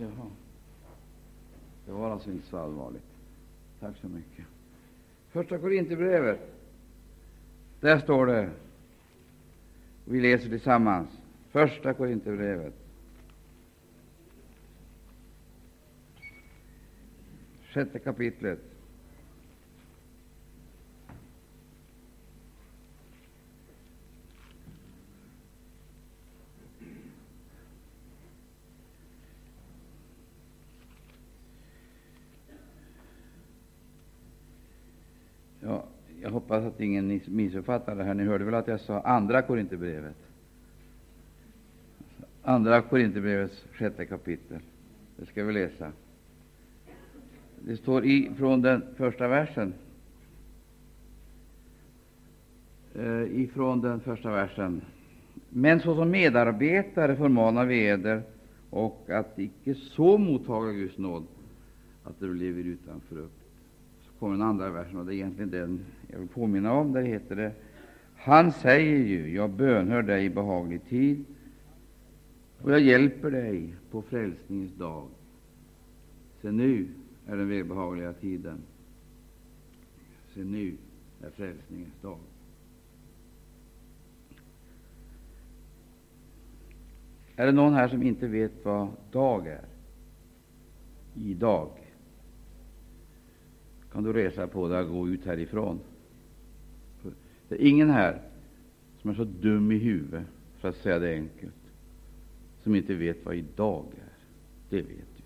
[0.00, 0.30] Jaha.
[1.86, 3.02] Det var alltså inte så allvarligt.
[3.80, 4.44] Tack så mycket.
[5.30, 6.40] Första Korinthierbrevet.
[7.80, 8.50] Där står det,
[10.04, 11.08] vi läser tillsammans,
[11.50, 12.74] Första Korinthierbrevet.
[17.62, 18.60] Sjätte kapitlet.
[35.60, 35.84] Ja,
[36.22, 38.14] jag hoppas att ingen missuppfattar det här.
[38.14, 40.16] Ni hörde väl att jag sa Andra Korinthierbrevet?
[42.42, 44.58] Andra Korinthierbrevets sjätte kapitel.
[45.16, 45.92] Det ska vi läsa.
[47.60, 49.74] Det står i, från den första versen.
[52.94, 54.80] Eh, ifrån den första versen.
[55.48, 58.22] Men såsom medarbetare förmanar vi eder
[58.70, 61.26] och att icke så mottaga Guds nåd
[62.04, 63.37] att det blir utan frukt.
[64.18, 66.92] Kommer den andra versen, och det är egentligen den jag vill påminna om.
[66.92, 67.52] Där heter det
[68.16, 71.24] Han säger ju, jag bönhör dig i behaglig tid,
[72.62, 75.08] och jag hjälper dig på frälsningens dag.
[76.42, 76.88] Se, nu
[77.26, 78.58] är den välbehagliga tiden.
[80.34, 80.76] Se, nu
[81.22, 82.18] är frälsningens dag.
[87.36, 89.64] Är det någon här som inte vet vad dag är?
[91.14, 91.70] I dag.
[93.92, 95.80] Kan du resa på dig och gå ut härifrån?
[97.48, 98.22] Det är ingen här
[99.00, 100.26] som är så dum i huvudet,
[100.58, 101.54] för att säga det enkelt,
[102.62, 104.12] som inte vet vad idag är.
[104.70, 105.22] Det vet vi.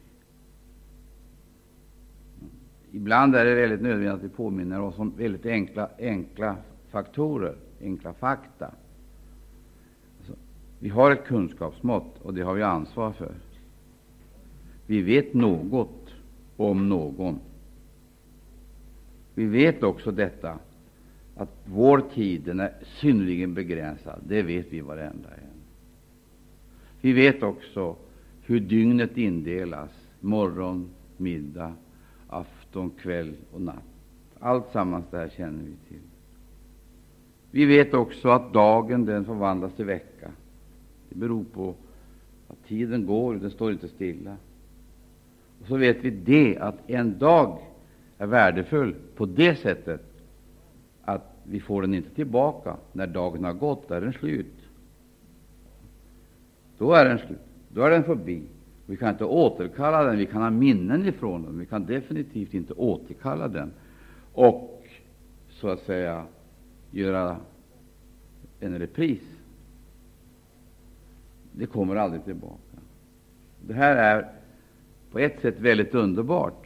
[2.92, 6.56] Ibland är det väldigt nödvändigt att vi påminner oss om väldigt enkla, enkla
[6.90, 8.74] faktorer, enkla fakta.
[10.18, 10.34] Alltså,
[10.78, 13.34] vi har ett kunskapsmått, och det har vi ansvar för.
[14.86, 16.14] Vi vet något
[16.56, 17.38] om någon.
[19.34, 20.58] Vi vet också detta,
[21.36, 24.20] att vår tid är synnerligen begränsad.
[24.26, 25.60] Det vet vi varenda en.
[27.00, 27.96] Vi vet också
[28.42, 29.90] hur dygnet indelas,
[30.20, 31.74] morgon, middag,
[32.28, 33.84] afton, kväll och natt.
[34.40, 36.06] Allt sammans det här känner vi till.
[37.50, 40.30] Vi vet också att dagen den förvandlas till vecka.
[41.08, 41.74] Det beror på
[42.48, 44.36] att tiden går, den står inte stilla.
[45.60, 47.58] Och så vet vi det att en dag
[48.22, 50.00] är värdefull på det sättet
[51.02, 52.76] att vi får den inte tillbaka.
[52.92, 54.54] När dagen har gått är den slut.
[56.78, 57.38] Då är den slut.
[57.68, 58.42] Då är den förbi.
[58.86, 60.18] Vi kan inte återkalla den.
[60.18, 61.58] Vi kan ha minnen ifrån den.
[61.58, 63.72] Vi kan definitivt inte återkalla den
[64.32, 64.84] och
[65.48, 66.26] så att säga
[66.90, 67.36] göra
[68.60, 69.22] en repris.
[71.52, 72.78] Det kommer aldrig tillbaka.
[73.66, 74.28] Det här är
[75.10, 76.61] på ett sätt väldigt underbart,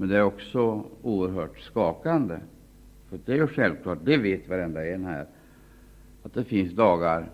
[0.00, 2.38] men det är också oerhört skakande.
[3.08, 5.26] För det är ju självklart, det vet varenda en här,
[6.22, 7.30] att det finns dagar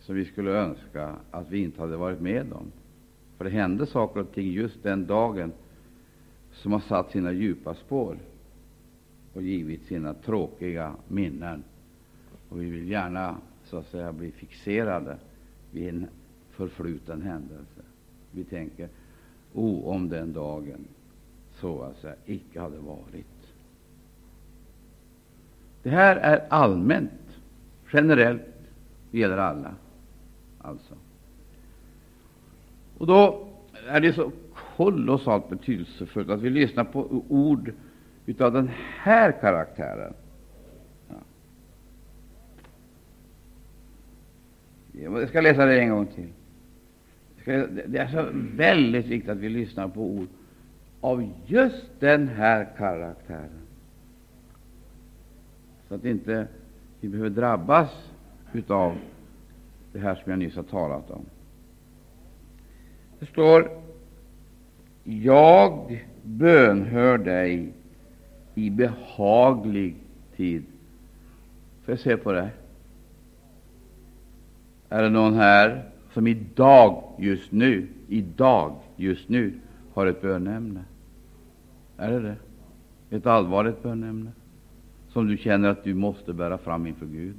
[0.00, 2.72] som vi skulle önska att vi inte hade varit med om.
[3.36, 5.52] För det hände saker och ting just den dagen
[6.52, 8.18] som har satt sina djupa spår
[9.34, 11.62] och givit sina tråkiga minnen.
[12.48, 15.16] Och vi vill gärna så att säga bli fixerade
[15.70, 16.06] vid en
[16.50, 17.82] förfluten händelse.
[18.30, 18.88] Vi tänker,
[19.52, 20.84] o, oh, om den dagen
[21.60, 23.26] så att säga icke hade varit.
[25.82, 27.38] Det här är allmänt,
[27.92, 28.42] generellt,
[29.10, 29.74] det gäller alla.
[30.58, 30.94] Alltså.
[32.98, 33.48] Och då
[33.88, 34.32] är det så
[34.76, 37.72] kolossalt betydelsefullt att vi lyssnar på ord
[38.40, 40.14] av den här karaktären.
[41.08, 41.14] Ja.
[44.92, 46.28] Jag ska läsa det en gång till.
[47.86, 50.28] Det är så väldigt viktigt att vi lyssnar på ord
[51.00, 53.60] av just den här karaktären,
[55.88, 56.46] så att inte
[57.00, 57.90] vi behöver drabbas
[58.68, 58.96] av
[59.92, 61.24] det här som jag nyss har talat om.
[63.18, 63.70] Det står
[65.04, 67.72] Jag bönhör dig
[68.54, 69.96] i behaglig
[70.36, 70.64] tid.
[71.84, 72.50] Får jag se på det?
[74.88, 79.52] Är det någon här som idag, just nu, idag, just nu
[79.94, 80.84] har ett bönämne?
[82.00, 82.36] Är det det?
[83.16, 84.30] Ett allvarligt bönämne
[85.08, 87.36] som du känner att du måste bära fram inför Gud?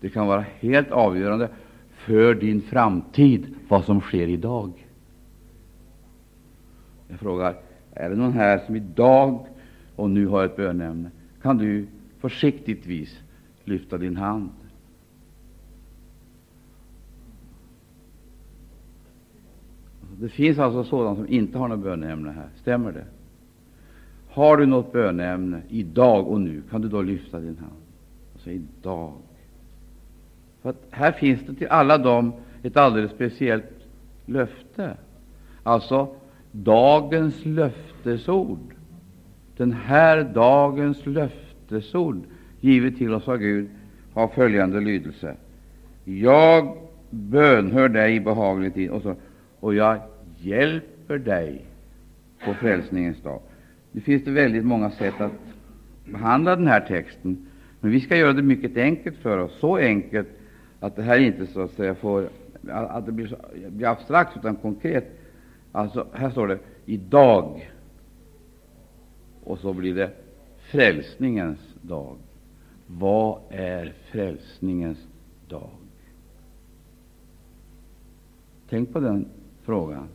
[0.00, 1.48] Det kan vara helt avgörande
[1.90, 4.86] för din framtid vad som sker idag.
[7.08, 7.56] Jag frågar,
[7.92, 9.46] är det någon här som idag
[9.96, 11.10] och nu har ett bönämne?
[11.42, 11.86] Kan du
[12.18, 13.20] försiktigtvis
[13.64, 14.50] lyfta din hand?
[20.20, 22.48] Det finns alltså sådana som inte har något böneämne här.
[22.56, 23.04] Stämmer det?
[24.36, 27.82] Har du något böneämne idag och nu, kan du då lyfta din hand
[28.34, 29.12] och säga idag.
[30.62, 33.64] För att här finns det till alla dem ett alldeles speciellt
[34.26, 34.96] löfte.
[35.62, 36.14] Alltså
[36.52, 38.74] dagens löftesord.
[39.56, 42.22] Den här dagens löftesord,
[42.60, 43.68] givet till oss av Gud,
[44.14, 45.36] har följande lydelse.
[46.04, 46.76] Jag
[47.10, 49.14] bönhör dig behagligt tid, och, så,
[49.60, 49.98] och jag
[50.36, 51.64] hjälper dig
[52.44, 53.40] på frälsningens dag.
[53.96, 55.32] Nu finns det väldigt många sätt att
[56.04, 57.46] behandla den här texten,
[57.80, 60.28] men vi ska göra det mycket enkelt för oss, så enkelt
[60.80, 62.28] att det här inte så att säga får
[62.68, 63.36] att det blir, så,
[63.68, 65.04] blir abstrakt, utan konkret.
[65.72, 67.70] Alltså, här står det idag,
[69.44, 70.10] och så blir det
[70.58, 72.16] frälsningens dag.
[72.86, 75.06] Vad är frälsningens
[75.48, 75.70] dag?
[78.68, 79.28] Tänk på den
[79.62, 80.08] frågan.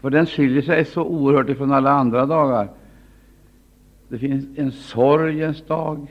[0.00, 2.68] För den skiljer sig så oerhört från alla andra dagar.
[4.08, 6.06] Det finns en sorgens dag,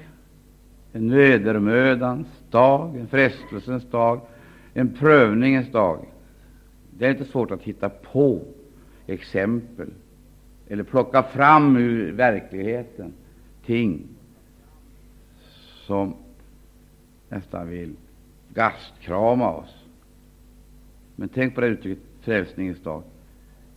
[0.94, 4.22] en vedermödans dag, en frestelsens dag,
[4.74, 6.06] en prövningens dag.
[6.98, 8.42] Det är inte svårt att hitta på
[9.08, 9.90] exempel
[10.68, 13.14] eller plocka fram ur verkligheten
[13.66, 14.02] ting
[15.86, 16.14] som
[17.30, 17.96] nästan vill
[18.54, 19.86] gastkrama oss.
[21.16, 23.04] Men tänk på det uttrycket frälsningens dag.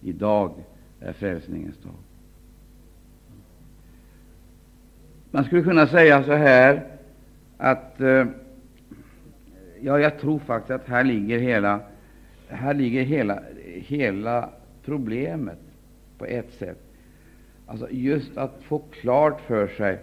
[0.02, 0.64] Idag
[1.00, 1.94] är frälsningens dag.
[5.30, 6.86] Man skulle kunna säga så här
[7.56, 8.26] att eh,
[9.80, 11.80] ja, jag tror faktiskt att här ligger hela,
[12.48, 13.42] här ligger hela,
[13.74, 14.50] hela
[14.84, 15.58] problemet
[16.18, 16.78] på ett sätt.
[17.66, 19.98] Alltså just att få klart för sig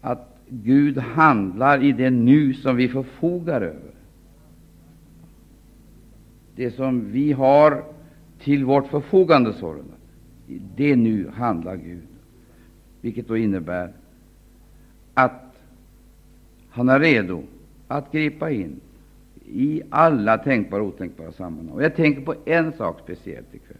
[0.00, 3.94] att Gud handlar i det nu som vi förfogar över.
[6.56, 7.84] Det som vi har
[8.42, 9.94] till vårt förfogande, sålunda.
[10.48, 12.06] I det nu handlar Gud,
[13.00, 13.92] vilket då innebär
[15.14, 15.62] att
[16.70, 17.42] han är redo
[17.88, 18.80] att gripa in
[19.46, 21.68] i alla tänkbara och otänkbara sammanhang.
[21.68, 23.76] Och jag tänker på en sak speciellt ikväll.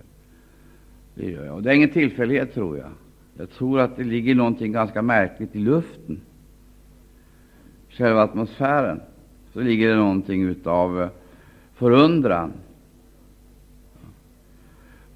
[1.15, 1.55] Det gör jag.
[1.55, 2.91] Och det är ingen tillfällighet, tror jag.
[3.37, 6.21] Jag tror att det ligger någonting ganska märkligt i luften,
[7.89, 9.01] själva atmosfären.
[9.53, 11.09] Så ligger det någonting av
[11.75, 12.53] förundran.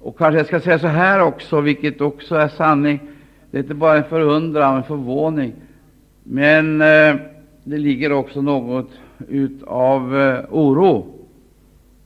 [0.05, 2.99] Och kanske jag ska säga så här också, vilket också är sanning.
[3.51, 5.53] Det är inte bara en förundran, en förvåning,
[6.23, 7.15] men eh,
[7.63, 8.89] det ligger också något
[9.65, 11.05] av eh, oro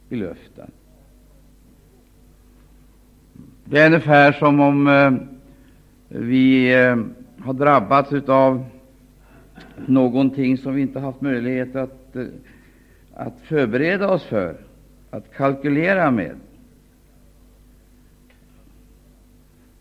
[0.10, 0.72] i luften.
[3.66, 5.12] Det är ungefär som om eh,
[6.08, 6.98] vi eh,
[7.40, 8.66] har drabbats av
[9.86, 12.26] någonting som vi inte haft möjlighet att, eh,
[13.16, 14.56] att förbereda oss för,
[15.10, 16.36] att kalkylera med.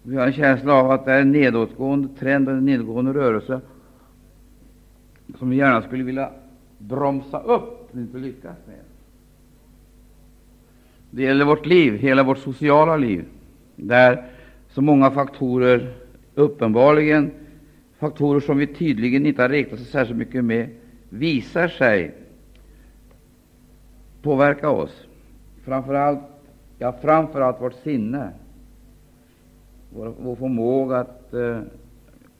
[0.08, 3.60] Vi har en känsla av att det är en nedåtgående trend, en nedåtgående rörelse
[5.38, 6.30] som vi gärna skulle vilja
[6.78, 8.76] bromsa upp, men inte lyckas med.
[11.10, 13.24] Det gäller vårt liv, hela vårt sociala liv,
[13.76, 14.24] där
[14.68, 15.94] så många faktorer,
[16.34, 17.30] uppenbarligen
[17.98, 20.68] faktorer som vi tydligen inte har räknat så särskilt mycket med,
[21.08, 22.14] visar sig
[24.22, 25.06] påverka oss.
[25.64, 26.20] Framför allt,
[26.78, 28.32] ja, framför allt vårt sinne,
[29.90, 31.60] vår, vår förmåga att eh,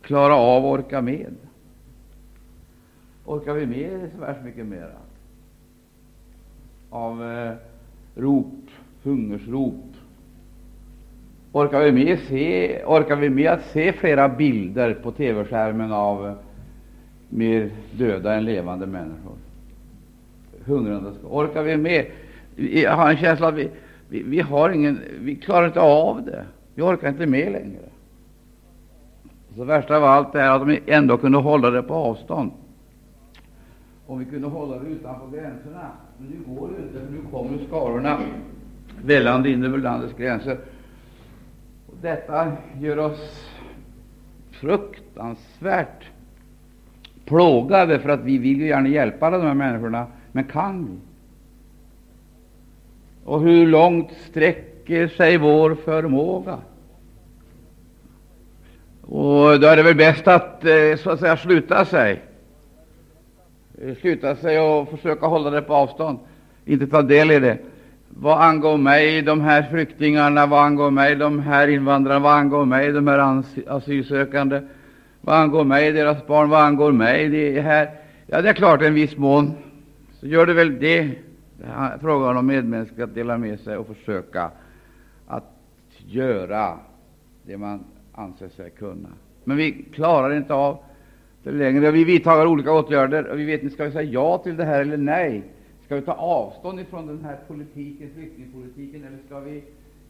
[0.02, 1.34] klara av och orka med.
[3.24, 4.96] Orkar vi med så värst mycket mera
[6.90, 7.52] av eh,
[8.14, 8.54] rop,
[9.02, 9.84] hungersrop?
[11.52, 16.34] Orkar vi, med se, orkar vi med att se flera bilder på TV-skärmen av eh,
[17.28, 19.36] mer döda än levande människor?
[20.64, 22.06] Hungrande Orkar vi med?
[22.56, 23.70] Jag har en känsla av att vi,
[24.08, 26.44] vi, vi, har ingen, vi klarar inte av det.
[26.78, 27.80] Vi orkar inte med längre.
[29.56, 32.50] Så värsta av allt är att de ändå kunde hålla det på avstånd
[34.06, 35.90] om vi kunde hålla det utanför gränserna.
[36.18, 38.18] Men nu går det inte, för nu kommer skarorna
[39.04, 40.58] vällande in över landets gränser.
[41.86, 43.50] Och detta gör oss
[44.50, 46.04] fruktansvärt
[47.24, 50.98] plågade, för att vi vill ju gärna hjälpa alla de här människorna, men kan vi?
[53.24, 54.67] Och hur långt sträcker
[55.16, 56.58] sig vår förmåga?
[59.00, 62.22] Och då är det väl bäst att eh, så att säga sluta sig
[63.82, 66.18] eh, sluta sig och försöka hålla det på avstånd,
[66.64, 67.58] inte ta del i det.
[68.08, 72.92] Vad angår mig, de här flyktingarna, vad angår mig, de här invandrarna, vad angår mig,
[72.92, 74.60] de här asylsökande,
[75.20, 77.90] vad angår mig, deras barn, vad angår mig, det här.
[78.26, 79.52] Ja, det är klart, en viss mån
[80.20, 81.02] så gör det väl det.
[81.58, 84.50] Det är frågan om medmänsklighet att dela med sig och försöka
[86.08, 86.78] göra
[87.42, 89.08] det man anser sig kunna.
[89.44, 90.78] Men vi klarar inte av
[91.42, 91.90] det längre.
[91.90, 94.80] Vi vidtar olika åtgärder, och vi vet inte ska vi säga ja till det här
[94.80, 95.42] eller nej.
[95.84, 99.56] Ska vi ta avstånd ifrån den här politiken, flyktingpolitiken, eller ska vi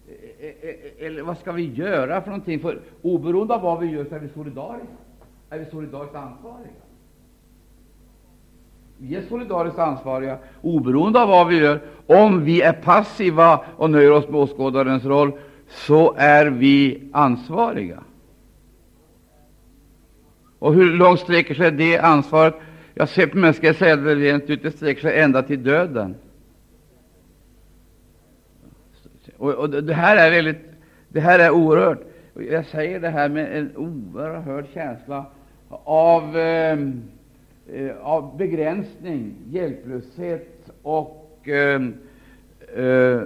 [0.09, 2.61] eh, eh, eh, eller vad ska vi göra för någonting?
[2.61, 4.87] För oberoende av vad vi gör så är vi solidariska.
[5.51, 6.69] Är vi solidariskt ansvariga?
[8.99, 11.81] Vi är solidariskt ansvariga oberoende av vad vi gör.
[12.07, 15.33] Om vi är passiva och nöjer oss med åskådarens roll,
[15.69, 18.03] så är vi ansvariga.
[20.59, 22.55] Och hur långt sträcker sig det ansvaret?
[22.95, 25.63] Jag ser på mig, ska jag säga det rent ut, det sträcker sig ända till
[25.63, 26.15] döden.
[29.37, 30.61] Och, och det här är väldigt,
[31.09, 32.01] det här är oerhört.
[32.35, 35.27] Jag säger det här med en oerhörd känsla
[35.85, 37.03] av, ehm,
[37.73, 41.83] eh, av begränsning, hjälplöshet och eh,
[42.75, 43.23] eh,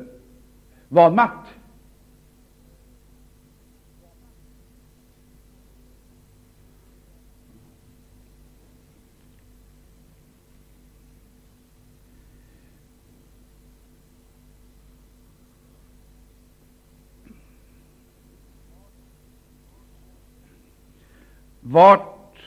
[0.88, 1.51] vanmakt.
[21.72, 22.38] Vart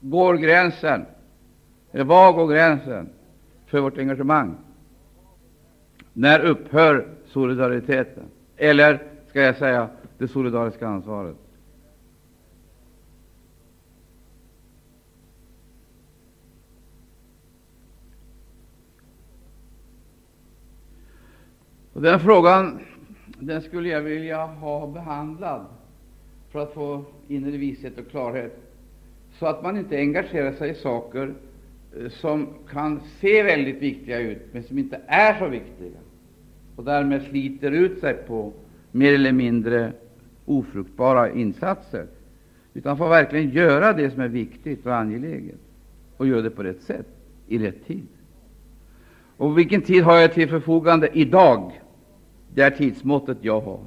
[0.00, 1.06] går gränsen?
[1.92, 3.08] Eller var går gränsen
[3.66, 4.56] för vårt engagemang?
[6.12, 8.24] När upphör solidariteten?
[8.56, 11.36] Eller, ska jag säga, det solidariska ansvaret?
[21.92, 22.80] Och den frågan
[23.38, 25.66] den skulle jag vilja ha behandlad
[26.50, 28.69] för att få inre vishet och klarhet,
[29.40, 31.34] så att man inte engagerar sig i saker
[31.96, 35.98] eh, som kan se väldigt viktiga ut, men som inte är så viktiga,
[36.76, 38.52] och därmed sliter ut sig på
[38.92, 39.92] mer eller mindre
[40.44, 42.06] ofruktbara insatser,
[42.74, 45.60] utan får verkligen göra det som är viktigt och angeläget,
[46.16, 47.06] och göra det på rätt sätt,
[47.48, 48.06] i rätt tid.
[49.36, 51.80] Och vilken tid har jag till förfogande idag?
[52.54, 53.80] Det är tidsmåttet jag har.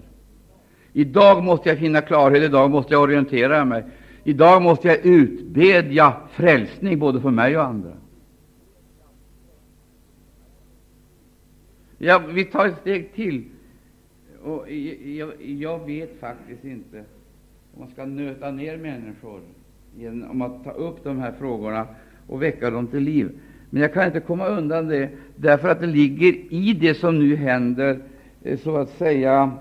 [0.93, 3.83] I dag måste jag finna klarhet, i dag måste jag orientera mig.
[4.23, 7.91] I dag måste jag utbedja frälsning både för mig och andra.
[11.97, 13.43] Ja, vi tar ett steg till.
[14.43, 14.71] Och
[15.17, 17.03] jag, jag, vet faktiskt inte
[17.73, 19.41] om man ska nöta ner människor
[19.97, 21.87] genom att ta upp de här frågorna
[22.27, 23.39] och väcka dem till liv.
[23.69, 27.35] Men jag kan inte komma undan det, därför att det ligger i det som nu
[27.35, 27.99] händer,
[28.43, 29.51] eh, så att säga,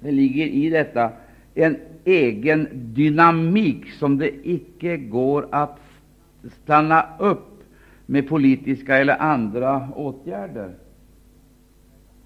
[0.00, 1.10] det ligger i detta
[1.54, 5.78] en egen dynamik som det icke går att
[6.62, 7.64] stanna upp
[8.06, 10.74] med politiska eller andra åtgärder.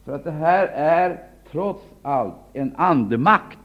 [0.04, 3.58] För att det här är trots allt en andemakt.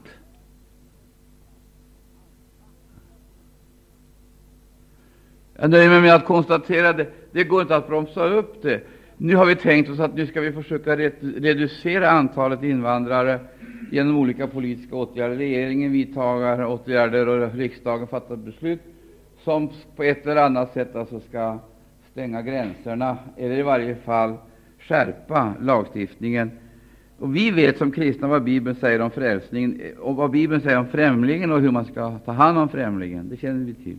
[5.56, 7.06] Jag nöjer mig med att konstatera det.
[7.32, 8.80] Det går inte att bromsa upp det.
[9.16, 13.40] Nu har vi tänkt oss att nu ska vi försöka reducera antalet invandrare
[13.92, 15.36] genom olika politiska åtgärder.
[15.36, 18.80] Regeringen vidtar åtgärder och riksdagen fattar beslut
[19.44, 21.58] som på ett eller annat sätt alltså ska
[22.10, 24.34] stänga gränserna eller i varje fall
[24.78, 26.50] skärpa lagstiftningen.
[27.18, 30.86] Och vi vet som kristna vad Bibeln säger om frälsningen och vad Bibeln säger om
[30.86, 33.28] främlingen och hur man ska ta hand om främlingen.
[33.28, 33.98] Det känner vi till.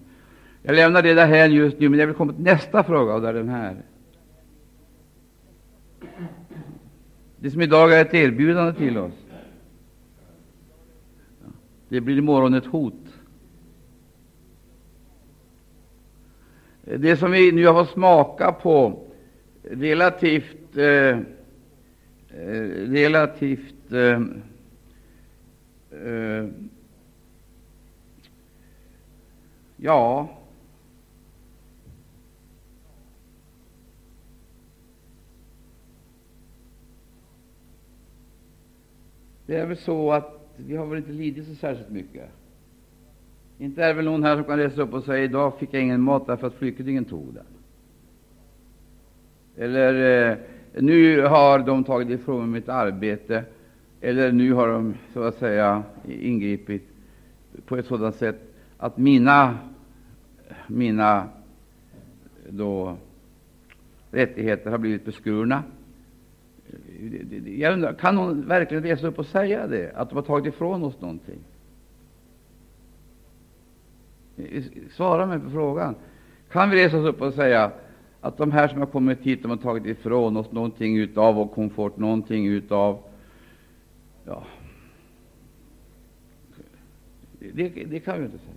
[0.64, 3.30] Jag lämnar det där just nu, men jag vill komma till nästa fråga, och det
[3.30, 3.76] är den här.
[7.38, 9.23] Det som i dag är ett erbjudande till oss,
[11.94, 13.14] det blir imorgon ett hot.
[16.82, 19.08] Det som vi nu har fått smaka på
[19.64, 21.18] relativt, eh,
[22.30, 24.22] eh relativt eh,
[25.92, 26.48] eh,
[29.78, 30.30] ja,
[39.46, 42.30] Det är väl så att vi har väl inte lidit så särskilt mycket.
[43.58, 45.82] Inte är det väl någon här som kan resa upp och säga idag fick jag
[45.82, 47.46] ingen mat därför att flyktingen tog den.
[49.56, 50.38] Eller eh,
[50.82, 53.44] nu har de tagit ifrån mig mitt arbete.
[54.02, 56.88] Eller nu har de så att säga ingripit
[57.66, 58.42] på ett sådant sätt
[58.78, 59.58] att mina,
[60.68, 61.30] mina
[62.50, 62.98] då,
[64.12, 65.64] rättigheter har blivit beskurna.
[67.46, 70.84] Jag undrar, kan någon verkligen resa upp och säga det, att de har tagit ifrån
[70.84, 71.40] oss någonting?
[74.92, 75.96] Svara mig på frågan.
[76.52, 77.72] Kan vi resa oss upp och säga
[78.22, 81.48] att de här som har kommit hit de har tagit ifrån oss någonting utav vår
[81.48, 83.04] komfort, någonting utav
[84.26, 84.44] ja,
[87.40, 88.54] det, det kan vi inte säga.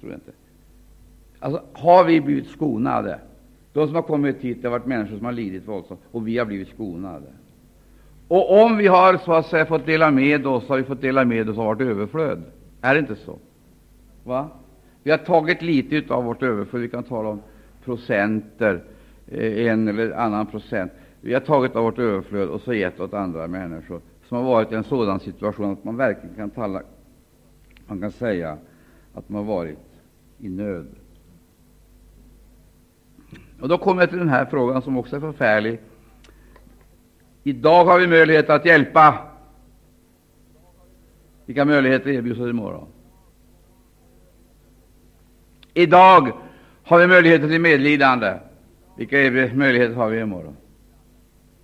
[0.00, 0.32] Tror jag inte.
[1.38, 3.20] Alltså, har vi blivit skonade?
[3.72, 6.46] De som har kommit hit har varit människor som har lidit våldsamt, och vi har
[6.46, 7.26] blivit skonade.
[8.28, 11.24] Och om vi har så att säga fått dela med oss, har vi fått dela
[11.24, 12.42] med oss av vårt överflöd.
[12.80, 13.38] Är det inte så?
[14.24, 14.48] Va?
[15.02, 16.82] Vi har tagit lite av vårt överflöd.
[16.82, 17.42] Vi kan tala om
[17.84, 18.82] procenter,
[19.28, 20.92] eh, en eller annan procent.
[21.20, 24.72] Vi har tagit av vårt överflöd och så gett åt andra människor som har varit
[24.72, 26.82] i en sådan situation att man verkligen kan tala,
[27.86, 28.58] man kan säga
[29.14, 29.78] att de har varit
[30.38, 30.86] i nöd.
[33.62, 35.80] Och Då kommer jag till den här frågan som också är förfärlig.
[37.42, 39.14] Idag har vi möjlighet att hjälpa.
[41.46, 42.86] Vilka möjligheter erbjuds oss imorgon?
[45.74, 46.32] Idag
[46.82, 48.34] har vi möjligheter till medlidande.
[48.96, 49.16] Vilka
[49.56, 50.56] möjligheter har vi imorgon?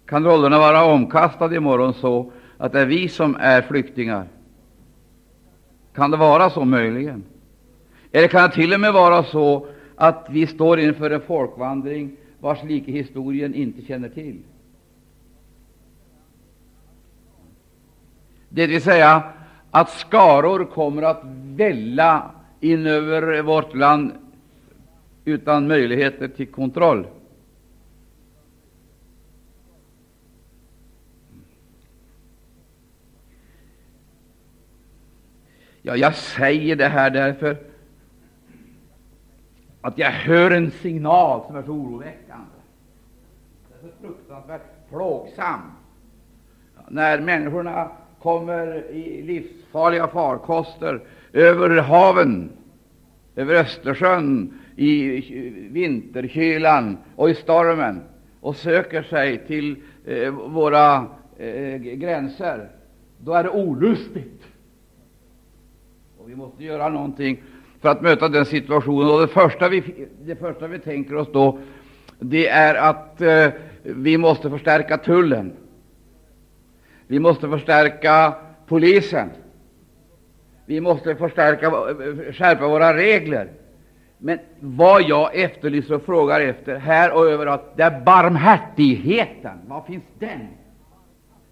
[0.06, 4.28] Kan rollerna vara omkastade imorgon så att det är vi som är flyktingar?
[5.94, 7.24] Kan det vara så möjligen?
[8.12, 9.66] Eller kan det till och med vara så
[10.00, 14.38] att vi står inför en folkvandring vars like historien inte känner till?
[18.48, 19.22] Det vill säga
[19.70, 21.22] att skaror kommer att
[21.56, 24.12] välla in över vårt land
[25.24, 27.06] utan möjligheter till kontroll.
[35.82, 37.67] Ja, jag säger det här därför
[39.88, 42.44] att jag hör en signal som är så oroväckande.
[43.68, 45.60] Det är så fruktansvärt plågsam.
[46.88, 47.90] När människorna
[48.22, 51.00] kommer i livsfarliga farkoster
[51.32, 52.50] över haven,
[53.36, 55.20] över Östersjön, i
[55.70, 58.00] vinterkylan och i stormen
[58.40, 61.06] och söker sig till eh, våra
[61.38, 62.68] eh, gränser,
[63.18, 64.44] då är det olustigt.
[66.18, 67.42] Och vi måste göra någonting
[67.80, 69.10] för att möta den situationen.
[69.10, 71.58] Och det, första vi, det första vi tänker oss då
[72.18, 73.48] det är att eh,
[73.82, 75.52] vi måste förstärka tullen.
[77.06, 78.34] Vi måste förstärka
[78.66, 79.30] polisen.
[80.66, 83.50] Vi måste förstärka, eh, skärpa våra regler.
[84.18, 89.58] Men vad jag efterlyser och frågar efter här och överallt, det är barmhärtigheten.
[89.66, 90.48] Var finns den?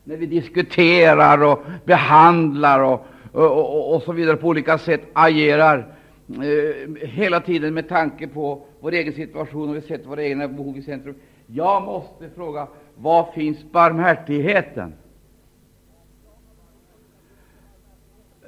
[0.04, 5.95] När vi diskuterar och behandlar och, och, och, och så vidare på olika sätt agerar
[6.28, 10.76] Eh, hela tiden med tanke på vår egen situation och vi sätter våra egna behov
[10.76, 11.14] i centrum.
[11.46, 14.94] Jag måste fråga, var finns barmhärtigheten?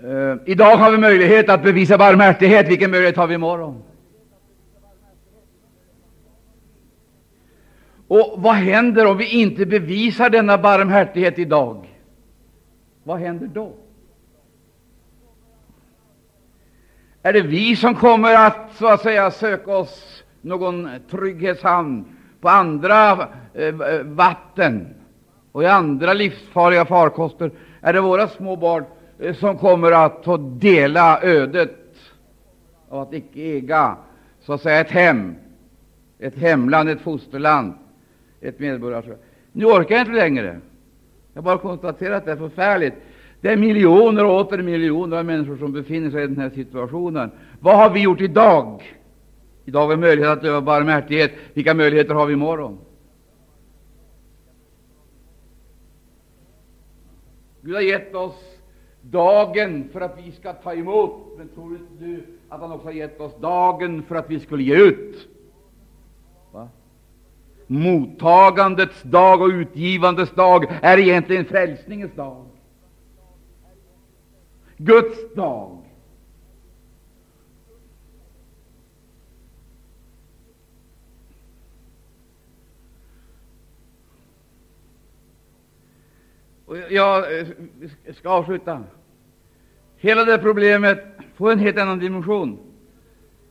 [0.05, 2.69] Uh, idag har vi möjlighet att bevisa barmhärtighet.
[2.69, 3.83] Vilken möjlighet har vi imorgon?
[8.09, 11.89] Och vad händer om vi inte bevisar denna barmhärtighet idag?
[13.03, 13.73] Vad händer då?
[17.23, 22.05] Är det vi som kommer att så att säga söka oss någon trygghetshamn
[22.41, 24.95] på andra eh, eh, vatten
[25.53, 27.51] och i andra livsfarliga farkoster?
[27.81, 28.85] Är det våra små barn
[29.19, 31.77] eh, som kommer att få dela ödet
[32.89, 33.97] av att icke äga
[34.41, 35.35] så att säga ett hem,
[36.19, 37.75] ett hemland, ett fosterland?
[38.41, 39.25] ett medborgarskap.
[39.53, 40.61] Nu orkar jag inte längre.
[41.33, 42.95] Jag bara konstaterar att det är förfärligt.
[43.41, 47.31] Det är miljoner och åter miljoner av människor som befinner sig i den här situationen.
[47.61, 48.97] Vad har vi gjort idag?
[49.65, 51.33] Idag har vi möjlighet att öva barmhärtighet.
[51.55, 52.79] Vilka möjligheter har vi imorgon?
[57.63, 58.59] Gud har gett oss
[59.03, 63.21] dagen för att vi ska ta emot, men tror du att han också har gett
[63.21, 65.29] oss dagen för att vi skulle ge ut?
[67.67, 72.48] Mottagandets dag och utgivandets dag är egentligen frälsningens dag.
[74.79, 75.79] Guds dag.
[86.65, 87.47] Och jag eh,
[88.15, 88.85] ska avsluta.
[89.97, 92.59] Hela det problemet får en helt annan dimension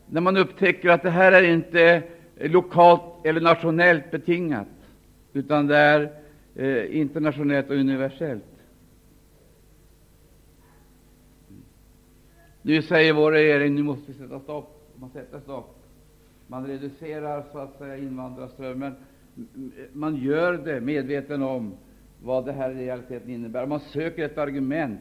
[0.10, 2.04] när man upptäcker att det här är inte
[2.38, 4.68] eh, lokalt eller nationellt betingat,
[5.34, 6.12] utan det är
[6.56, 8.57] eh, internationellt och universellt.
[12.68, 14.94] Nu säger vår regering nu måste vi sätta stopp.
[14.96, 15.84] Man sätter stopp.
[16.48, 18.96] Man reducerar så att säga invandrarströmmen.
[19.94, 21.74] Man gör det medveten om
[22.24, 23.66] vad det här i realiteten innebär.
[23.66, 25.00] Man söker ett argument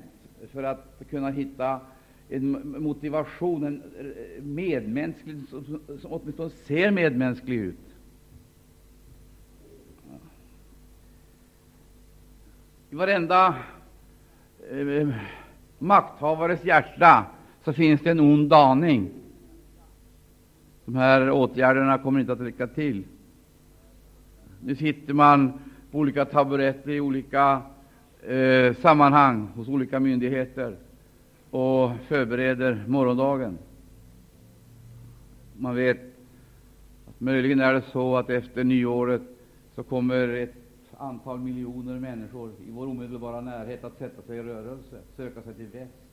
[0.52, 1.81] för att kunna hitta
[2.29, 7.94] en motivation, en eh, medmänsklig, som, som åtminstone ser medmänsklig ut.
[12.90, 13.55] I varenda
[14.70, 15.09] eh,
[15.79, 17.26] makthavares hjärta
[17.66, 19.11] så finns det en ond aning.
[20.85, 23.05] De här åtgärderna kommer inte att räcka till.
[24.61, 25.52] Nu sitter man
[25.90, 27.62] på olika taburetter i olika
[28.22, 30.76] eh, sammanhang hos olika myndigheter
[31.50, 33.59] och förbereder morgondagen.
[35.57, 36.00] Man vet
[37.09, 39.22] att möjligen är det så att efter nyåret
[39.74, 40.55] så kommer ett
[40.96, 45.66] antal miljoner människor i vår omedelbara närhet att sätta sig i rörelse, söka sig till
[45.66, 46.05] väst.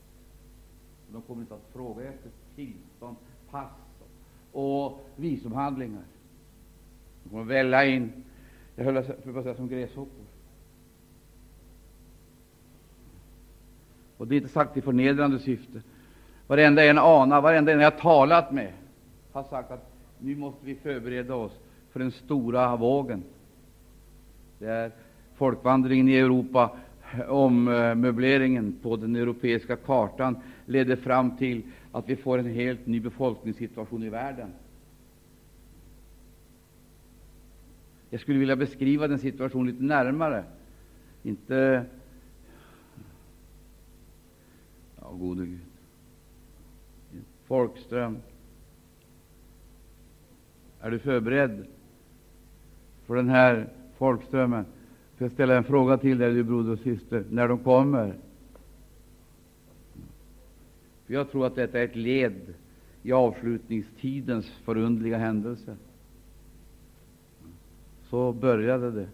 [1.14, 3.16] De kommer inte att fråga efter tillstånd,
[3.52, 3.70] pass
[4.52, 6.04] och visumhandlingar.
[7.24, 8.24] De kommer att välla in,
[8.76, 10.26] jag höll på att säga som gräshoppor.
[14.18, 15.82] Och det är inte sagt i förnedrande syfte.
[16.48, 18.74] Varenda en anar, varenda en jag talat med
[19.32, 21.60] har sagt att nu måste vi förbereda oss
[21.92, 23.24] för den stora vågen.
[24.60, 24.92] Det är
[25.36, 26.70] folkvandringen i Europa,
[27.28, 33.00] ommöbleringen eh, på den europeiska kartan leder fram till att vi får en helt ny
[33.00, 34.50] befolkningssituation i världen.
[38.10, 40.44] Jag skulle vilja beskriva den situationen litet närmare.
[41.24, 41.86] Inte
[45.04, 45.60] Ja, gode Gud.
[47.48, 48.18] Folkström.
[50.80, 51.66] Är du förberedd
[53.06, 54.66] för den här folkströmmen?
[55.24, 58.14] Ska jag ställa en fråga till dig, du broder och syster, när de kommer?
[61.06, 62.54] För jag tror att detta är ett led
[63.04, 65.76] i avslutningstidens förundliga händelser.
[68.10, 69.08] Så började det.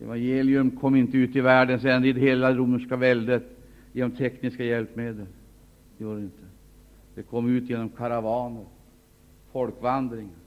[0.00, 3.44] Evangelium kom inte ut i världens ände, i hela romerska väldet,
[3.92, 5.26] genom tekniska hjälpmedel.
[5.98, 6.44] Det gjorde det inte.
[7.14, 8.64] Det kom ut genom karavaner,
[9.52, 10.42] folkvandringar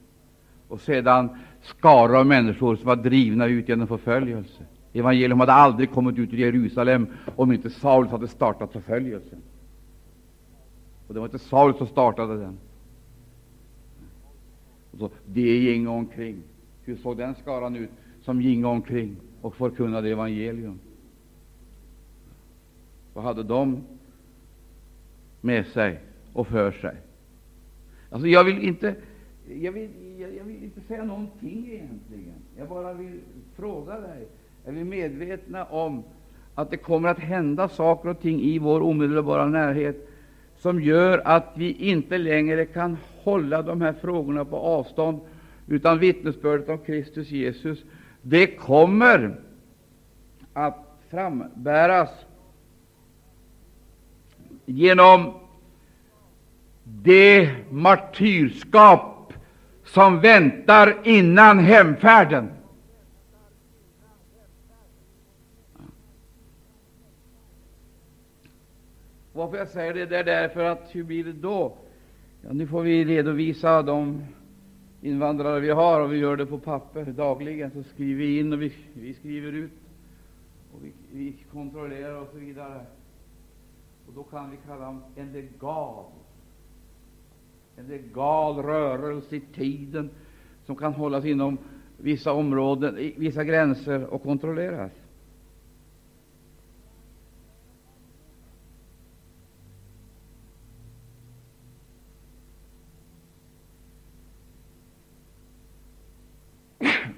[0.68, 1.28] och sedan
[1.66, 4.66] skara av människor som var drivna ut genom förföljelse.
[4.92, 9.42] Evangelium hade aldrig kommit ut ur Jerusalem om inte Saulus hade startat förföljelsen.
[11.06, 12.58] Och det var inte Saulus som startade den.
[14.90, 16.42] Och så, de ginge omkring.
[16.84, 17.90] Hur såg den skaran ut
[18.22, 20.78] som ginge omkring och förkunnade evangelium?
[23.14, 23.82] Vad hade de
[25.40, 26.00] med sig
[26.32, 26.96] och för sig?
[28.10, 28.94] Alltså, jag vill inte
[29.48, 32.34] jag vill, jag, jag vill inte säga någonting egentligen.
[32.58, 33.20] Jag bara vill
[33.56, 34.28] fråga dig.
[34.64, 36.04] Är vi medvetna om
[36.54, 40.08] att det kommer att hända saker och ting i vår omedelbara närhet
[40.58, 45.20] som gör att vi inte längre kan hålla de här frågorna på avstånd,
[45.68, 47.84] utan vittnesbördet om Kristus Jesus,
[48.22, 49.40] det kommer
[50.52, 52.10] att frambäras
[54.66, 55.32] genom
[56.84, 59.15] det martyrskap
[59.86, 62.50] som väntar innan hemfärden.
[69.32, 71.76] Varför jag säger det, det är därför att hur blir det då?
[72.42, 74.24] Ja, nu får vi redovisa de
[75.00, 77.70] invandrare vi har, och vi gör det på papper dagligen.
[77.70, 79.72] Så skriver vi in och vi, vi skriver ut,
[80.74, 82.80] och vi, vi kontrollerar och så vidare.
[84.06, 86.04] Och då kan vi kalla dem en legal,
[87.76, 90.10] en legal rörelse i tiden
[90.64, 91.58] som kan hållas inom
[91.96, 94.92] vissa områden, vissa gränser och kontrolleras.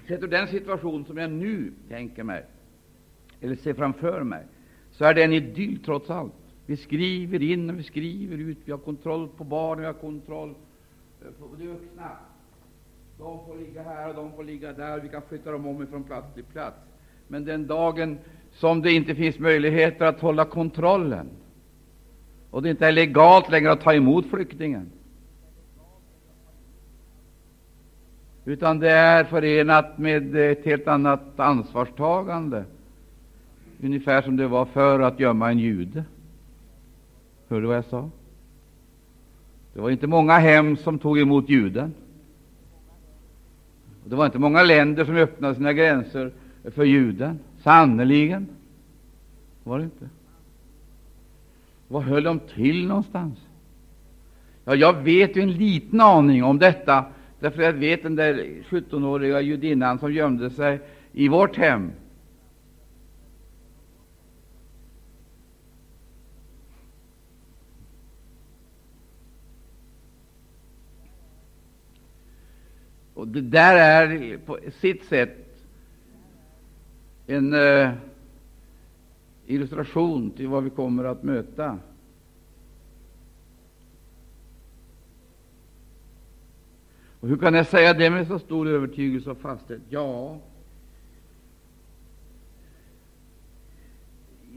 [0.09, 2.45] Sett ur den situation som jag nu tänker mig,
[3.41, 4.45] eller ser framför mig,
[4.91, 6.48] så är det en idyll trots allt.
[6.69, 8.59] Vi skriver in och vi skriver ut.
[8.65, 10.55] Vi har kontroll på barnen, vi har kontroll
[11.23, 12.11] eh, på de vuxna.
[13.19, 15.01] De får ligga här och de får ligga där.
[15.01, 16.77] Vi kan flytta dem om från plats till plats.
[17.29, 18.19] Men den dagen
[18.53, 21.29] som det inte finns möjligheter att hålla kontrollen
[22.51, 24.91] och det inte är legalt längre att ta emot flyktingen,
[28.45, 32.65] utan det är förenat med ett helt annat ansvarstagande,
[33.83, 36.05] ungefär som det var för att gömma en jude.
[37.49, 38.11] Hörde du vad jag sa?
[39.75, 41.95] Det var inte många hem som tog emot juden.
[44.05, 46.33] Det var inte många länder som öppnade sina gränser
[46.65, 47.39] för juden.
[47.63, 48.49] Sannerligen
[49.65, 50.09] var det inte.
[51.89, 53.39] Var höll de till någonstans?
[54.65, 57.05] Ja, jag vet ju en liten aning om detta,
[57.41, 60.81] därför jag vet den där 17-åriga judinnan som gömde sig
[61.13, 61.91] i vårt hem
[73.19, 75.37] Och det där är på sitt sätt
[77.27, 77.93] en eh,
[79.47, 81.79] illustration till vad vi kommer att möta.
[87.21, 89.81] Och hur kan jag säga det med så stor övertygelse och fasthet?
[89.89, 90.39] Ja,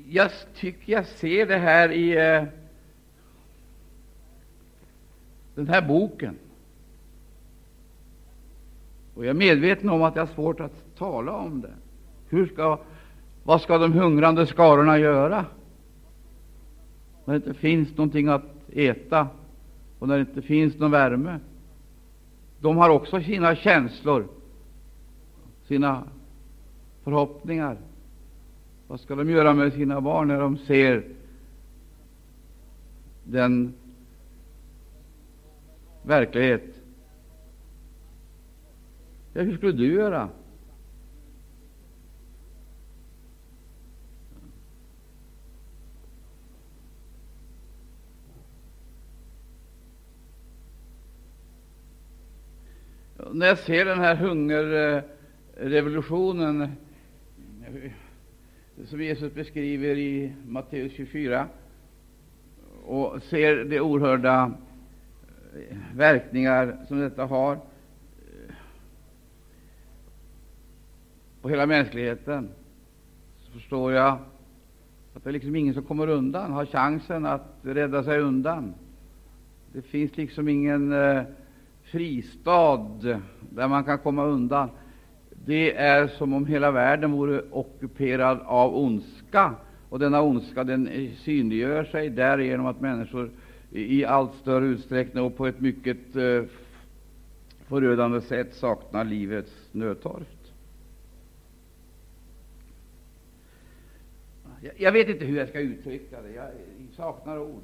[0.10, 2.44] jag tycker jag ser det här i eh,
[5.56, 6.38] den här boken.
[9.16, 11.74] Och jag är medveten om att jag har svårt att tala om det.
[12.30, 12.80] Hur ska,
[13.44, 15.46] vad ska de hungrande skarorna göra
[17.26, 18.44] när det inte finns någonting att
[18.74, 19.28] äta
[20.00, 21.40] och när det inte finns någon värme?
[22.60, 24.28] De har också sina känslor,
[25.68, 26.04] sina
[27.04, 27.78] förhoppningar.
[28.88, 31.04] Vad ska de göra med sina barn när de ser
[33.24, 33.74] den
[36.04, 36.71] verklighet?
[39.34, 40.30] Ja, hur skulle du göra?
[53.34, 56.68] När jag ser den här hungerrevolutionen eh,
[58.86, 61.48] som Jesus beskriver i Matteus 24
[62.84, 64.52] och ser de oerhörda
[65.70, 67.60] eh, verkningar som detta har
[71.42, 72.50] på hela mänskligheten,
[73.40, 74.18] så förstår jag
[75.14, 78.74] att det är liksom ingen som kommer undan, har chansen att rädda sig undan.
[79.74, 81.24] Det finns liksom ingen eh,
[81.84, 82.88] fristad
[83.50, 84.70] där man kan komma undan.
[85.46, 89.56] Det är som om hela världen vore ockuperad av ondska,
[89.90, 93.32] och denna ondska den eh, synliggör sig därigenom att människor
[93.72, 96.44] i allt större utsträckning och på ett mycket eh,
[97.68, 100.41] förödande sätt saknar livets nödtorft.
[104.78, 106.32] Jag vet inte hur jag skall uttrycka det.
[106.32, 106.52] Jag
[106.96, 107.64] saknar ord.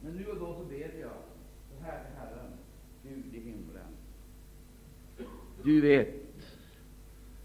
[0.00, 1.10] Men nu och då så ber jag
[1.78, 2.52] så här till Herren,
[3.02, 3.92] Gud i himlen.
[5.64, 6.08] Du vet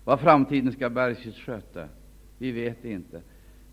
[0.03, 1.87] vad framtiden ska bära sköta.
[2.37, 3.21] Vi vet inte.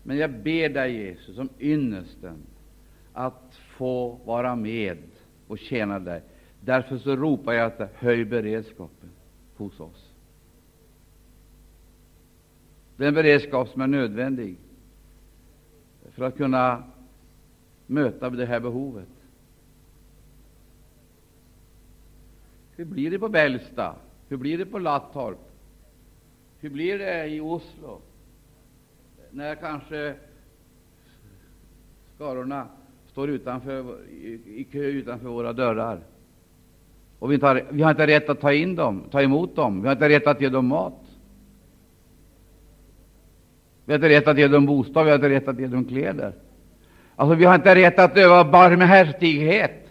[0.03, 2.37] Men jag ber dig, Jesus, som ynnesten
[3.13, 4.97] att få vara med
[5.47, 6.21] och tjäna dig.
[6.61, 9.09] Därför så ropar jag att höj beredskapen
[9.55, 10.04] hos oss.
[12.97, 14.57] Den beredskap som är nödvändig
[16.11, 16.83] för att kunna
[17.87, 19.07] möta det här behovet.
[22.75, 23.95] Hur blir det på Bällsta?
[24.27, 25.37] Hur blir det på Lattorp?
[26.59, 28.01] Hur blir det i Oslo?
[29.31, 30.15] När kanske
[32.15, 32.67] skarorna
[33.07, 34.05] står utanför,
[34.45, 35.99] i kö utanför våra dörrar.
[37.19, 39.81] Och vi, har, vi har inte rätt att ta in dem, ta emot dem.
[39.81, 41.04] Vi har inte rätt att ge dem mat.
[43.85, 45.85] Vi har inte rätt att ge dem bostad, vi har inte rätt att ge dem
[45.85, 46.33] kläder.
[47.15, 49.81] Alltså, vi har inte rätt att öva barmhärtighet.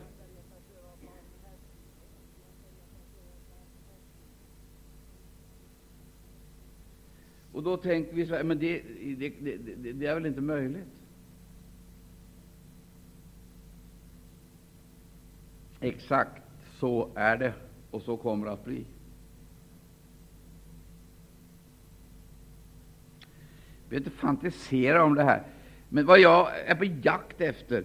[7.53, 8.83] Och då tänker vi så här, men det,
[9.19, 10.87] det, det, det är väl inte möjligt?
[15.81, 16.43] Exakt
[16.81, 17.53] så är det,
[17.91, 18.85] och så kommer det att bli.
[23.89, 25.43] Vi inte fantisera om det här.
[25.89, 27.85] Men vad jag är på jakt efter,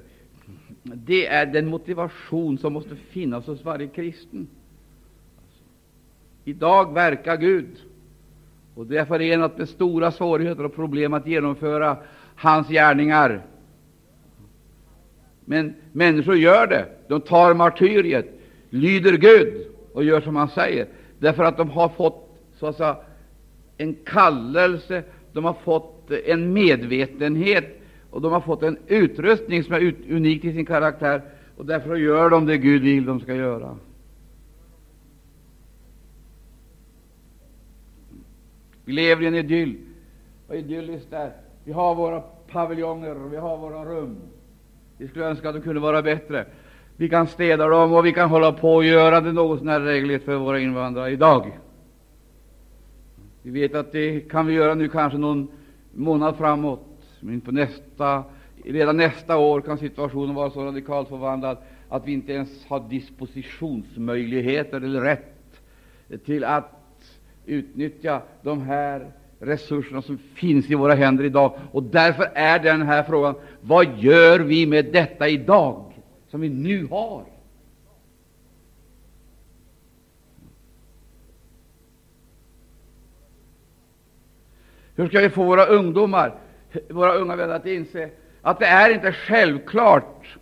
[0.84, 4.48] det är den motivation som måste finnas hos varje kristen.
[6.44, 7.78] Idag verkar Gud,
[8.76, 11.98] och det är förenat med stora svårigheter och problem att genomföra
[12.36, 13.46] hans gärningar.
[15.46, 16.86] Men människor gör det.
[17.08, 20.88] De tar martyriet, lyder Gud och gör som han säger,
[21.20, 22.98] därför att de har fått så att säga,
[23.78, 29.94] en kallelse, de har fått en medvetenhet och de har fått en utrustning som är
[30.10, 31.22] unik till sin karaktär,
[31.58, 33.78] och därför gör de det Gud vill de ska göra.
[38.86, 39.78] Vi lever i en idyll.
[40.48, 41.32] Vad idylliskt där.
[41.63, 44.15] Vi har våra paviljonger, vi har våra rum.
[44.98, 46.46] Vi skulle önska att de kunde vara bättre.
[46.98, 50.24] Vi kan städa dem och vi kan hålla på och göra det något sånär regligt
[50.24, 51.60] för våra invandrare idag.
[53.52, 55.48] Vi vet att det kan vi göra nu kanske någon
[55.94, 56.86] månad framåt,
[57.20, 58.24] men på nästa,
[58.66, 61.58] redan nästa år kan situationen vara så radikalt förvandlad
[61.90, 65.62] att vi inte ens har dispositionsmöjligheter eller rätt
[66.26, 66.72] till att
[67.46, 71.54] utnyttja de här resurserna som finns i våra händer idag.
[71.72, 75.94] Och därför är den här frågan: vad gör vi med detta idag,
[76.28, 77.26] som vi nu har?
[85.00, 86.36] Hur ska vi få våra ungdomar,
[86.90, 88.10] våra unga vänner att inse
[88.42, 90.38] att det är inte självklart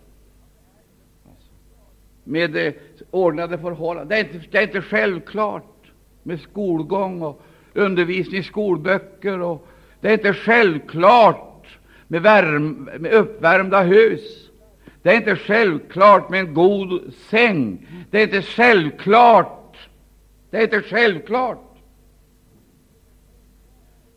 [2.24, 2.72] med eh,
[3.10, 4.08] ordnade förhållanden.
[4.08, 5.90] Det är, inte, det är inte självklart
[6.22, 7.42] med skolgång och
[7.74, 9.40] undervisning i skolböcker.
[9.40, 9.66] Och
[10.00, 14.50] det är inte självklart med, värm, med uppvärmda hus.
[15.02, 17.86] Det är inte självklart med en god säng.
[18.10, 19.88] Det är inte självklart.
[20.50, 21.67] Det är inte självklart.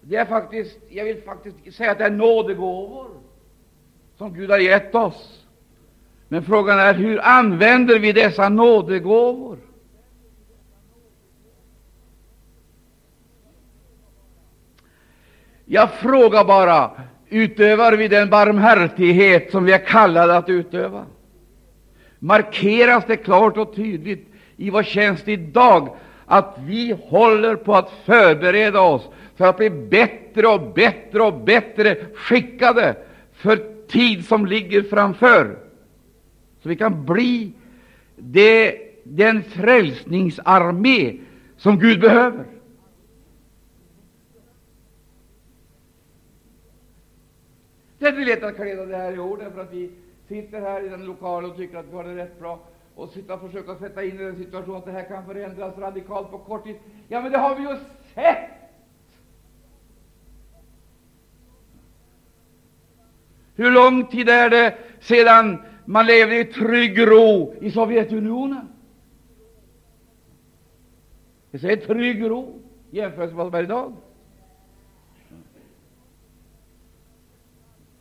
[0.01, 3.09] Det är faktiskt, jag vill faktiskt säga att det är nådegåvor
[4.17, 5.45] som Gud har gett oss.
[6.27, 9.57] Men frågan är hur använder vi dessa nådegåvor?
[15.65, 16.91] Jag frågar bara,
[17.29, 21.05] utövar vi den barmhärtighet som vi är kallade att utöva?
[22.19, 28.81] Markeras det klart och tydligt i vår tjänst idag att vi håller på att förbereda
[28.81, 32.95] oss för att bli bättre och bättre och bättre skickade
[33.33, 35.57] för tid som ligger framför,
[36.59, 37.53] så vi kan bli
[38.15, 41.17] det, den frälsningsarmé
[41.57, 42.45] som Gud behöver.
[47.99, 49.91] Det är inte lätt att kleda det här i ord, därför att vi
[50.27, 52.59] sitter här i den lokalen och tycker att vi har det rätt bra
[52.95, 56.31] och sitta och försöka sätta in i den situationen att det här kan förändras radikalt
[56.31, 56.75] på kort tid.
[57.07, 57.77] Ja, men det har vi ju
[58.13, 58.60] sett!
[63.61, 68.67] Hur lång tid är det sedan man levde i trygg ro i Sovjetunionen?
[71.51, 73.95] Jag säger trygg ro jämfört med vad som är idag.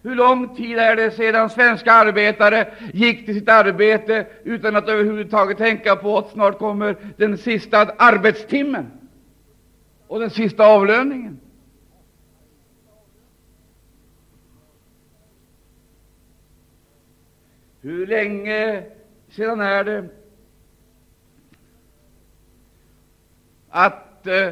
[0.03, 5.59] Hur lång tid är det sedan svenska arbetare gick till sitt arbete utan att överhuvudtaget
[5.59, 8.87] tänka på att snart kommer den sista arbetstimmen
[10.07, 11.41] och den sista avlöningen?
[17.81, 18.85] Hur länge
[19.29, 20.09] sedan är det
[23.69, 24.51] att eh,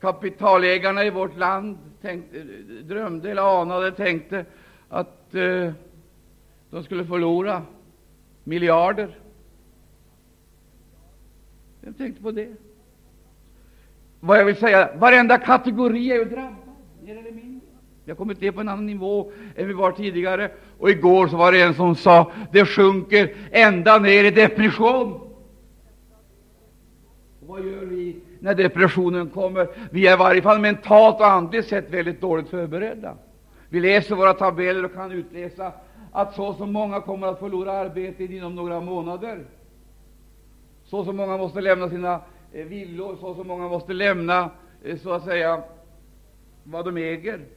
[0.00, 2.44] kapitalägarna i vårt land tänkte, eh,
[2.84, 4.44] drömde eller anade, tänkte
[4.88, 5.72] att eh,
[6.70, 7.62] de skulle förlora
[8.44, 9.18] miljarder.
[11.80, 12.54] Vem tänkte på det?
[14.20, 16.56] Vad jag vill säga, varenda kategori är ju drabbad,
[17.02, 17.45] mer eller mindre.
[18.06, 20.50] Vi har kommit ner på en annan nivå än vi var tidigare.
[20.78, 25.12] Och igår så var det en som sa det sjunker ända ner i depression.
[27.40, 29.68] Och vad gör vi när depressionen kommer?
[29.90, 33.16] Vi är i varje fall mentalt och andligt sett väldigt dåligt förberedda.
[33.68, 35.72] Vi läser våra tabeller och kan utläsa
[36.12, 39.44] att så som många kommer att förlora arbetet inom några månader.
[40.84, 42.20] Så som många måste lämna sina
[42.52, 44.50] eh, villor, så som många måste lämna
[44.84, 45.62] eh, så att säga
[46.64, 47.55] vad de äger.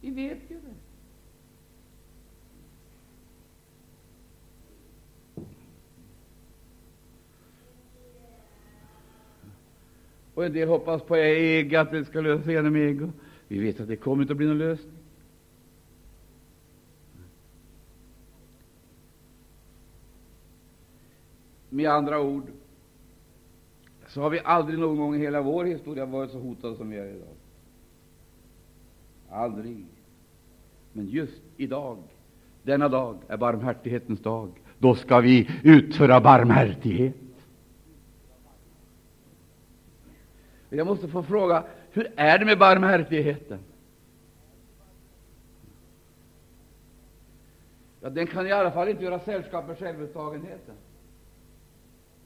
[0.00, 0.74] Vi vet ju det.
[10.34, 13.10] Och en del hoppas på EG, att det ska lösa sig genom EG.
[13.48, 14.92] Vi vet att det kommer inte att bli någon lösning.
[21.68, 22.44] Med andra ord
[24.08, 26.96] så har vi aldrig någon gång i hela vår historia varit så hotade som vi
[26.96, 27.29] är idag.
[29.30, 29.86] Aldrig.
[30.92, 31.98] Men just idag,
[32.62, 34.50] denna dag, är barmhärtighetens dag.
[34.78, 37.14] Då ska vi utföra barmhärtighet.
[40.68, 43.58] Jag måste få fråga, hur är det med barmhärtigheten?
[48.00, 50.74] Ja, den kan i alla fall inte göra sällskap med självupptagenheten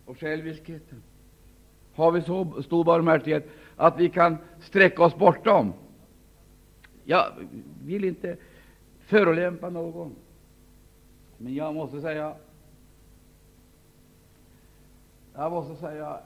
[0.04, 1.02] och själviskheten.
[1.94, 5.72] Har vi så stor barmhärtighet att vi kan sträcka oss bortom
[7.04, 7.32] jag
[7.84, 8.36] vill inte
[9.00, 10.14] förolämpa någon,
[11.38, 12.36] men jag måste säga
[15.34, 16.20] jag måste säga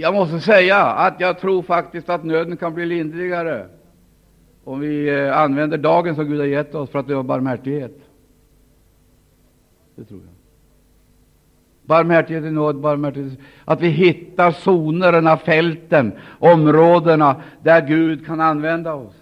[0.00, 3.66] Jag måste säga att jag tror faktiskt att nöden kan bli lindrigare
[4.64, 7.98] om vi eh, använder dagen som Gud har gett oss för att öva barmhärtighet.
[9.96, 10.34] Det tror jag.
[11.82, 19.16] Barmhärtighet i nåd, barmhärtighet Att vi hittar zonerna, fälten, områdena där Gud kan använda oss.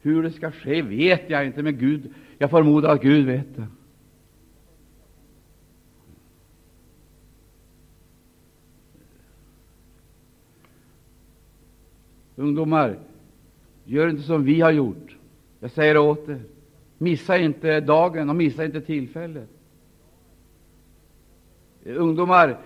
[0.00, 3.66] Hur det ska ske vet jag inte, men Gud Jag förmodar att Gud vet det.
[12.36, 12.98] Ungdomar,
[13.84, 15.16] gör inte som vi har gjort.
[15.60, 16.40] Jag säger åt er,
[16.98, 19.48] missa inte dagen och missa inte tillfället.
[21.84, 22.58] Ungdomar,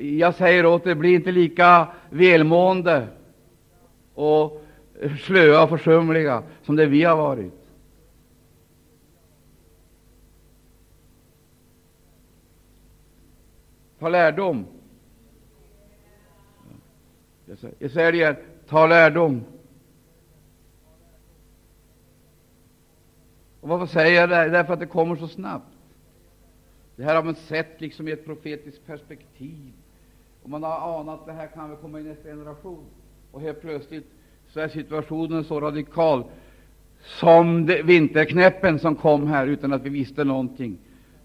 [0.00, 3.08] jag säger åt er, bli inte lika välmående
[4.14, 4.64] och
[5.20, 7.52] slöa och försumliga som det vi har varit.
[13.98, 14.66] Ta lärdom.
[17.78, 18.36] Jag säger det igen,
[18.68, 19.44] ta lärdom.
[23.60, 24.48] Och varför säger jag det?
[24.48, 25.76] Därför att det kommer så snabbt.
[26.96, 29.72] Det här har man sett liksom i ett profetiskt perspektiv.
[30.42, 32.84] Och man har anat att det här kan väl komma i nästa generation.
[33.32, 34.06] Och helt plötsligt
[34.48, 36.24] så är situationen så radikal
[37.02, 40.78] som det, vinterknäppen som kom här utan att vi visste någonting.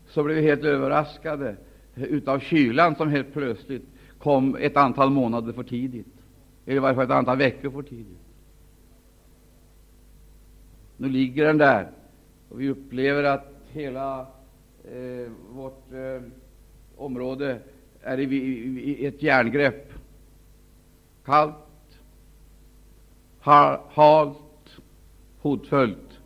[0.08, 1.56] Så blev vi helt överraskade
[1.96, 3.86] utav kylan som helt plötsligt
[4.20, 6.21] kom ett antal månader för tidigt.
[6.66, 8.18] Eller i varje fall ett antal veckor för tidigt.
[10.98, 11.92] Nu ligger den där,
[12.50, 14.20] och vi upplever att hela
[14.84, 16.22] eh, vårt eh,
[16.98, 17.60] område
[18.02, 19.94] är i, i, i, ett järngrepp.
[21.26, 21.56] Kallt,
[23.40, 24.38] halt,
[25.40, 26.20] hotfullt.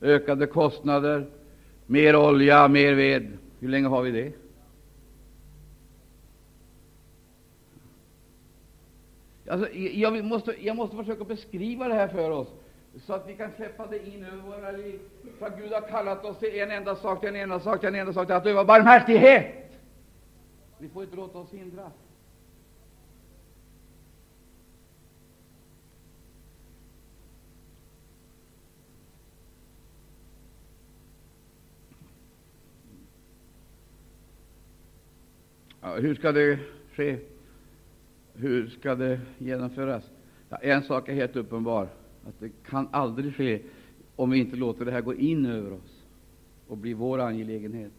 [0.00, 1.26] Ökade kostnader,
[1.86, 3.38] mer olja, mer ved.
[3.58, 4.43] Hur länge har vi det?
[9.48, 12.48] Alltså, jag, måste, jag måste försöka beskriva det här för oss,
[13.06, 15.00] så att vi kan släppa det in över våra liv.
[15.38, 17.94] För Gud har kallat oss till en enda sak, till en enda sak, till en
[17.94, 19.80] enda sak, till att öva barmhärtighet.
[20.78, 21.92] Vi får inte låta oss hindras.
[35.80, 36.58] Ja, hur ska det
[36.94, 37.18] ske?
[38.34, 40.10] Hur ska det genomföras?
[40.48, 41.88] Ja, en sak är helt uppenbar,
[42.26, 43.62] att det kan aldrig ske
[44.16, 46.04] om vi inte låter det här gå in över oss
[46.68, 47.92] och bli vår angelägenhet.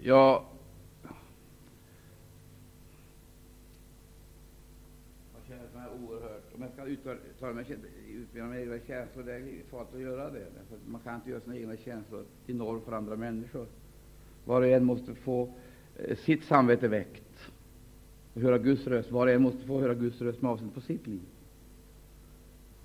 [0.00, 0.44] Ja,
[6.54, 6.86] om jag ska
[7.44, 7.78] uttala mig,
[8.08, 10.38] utbilda mig egna känslor, det är farligt att göra det.
[10.38, 13.66] Därför man kan inte göra sina egna känslor till norm för andra människor.
[14.44, 15.54] Var och en måste få
[15.96, 17.50] eh, sitt samvete väckt
[18.34, 19.10] och höra Guds röst.
[19.10, 21.20] Var och en måste få höra Guds röst med avseende på sitt liv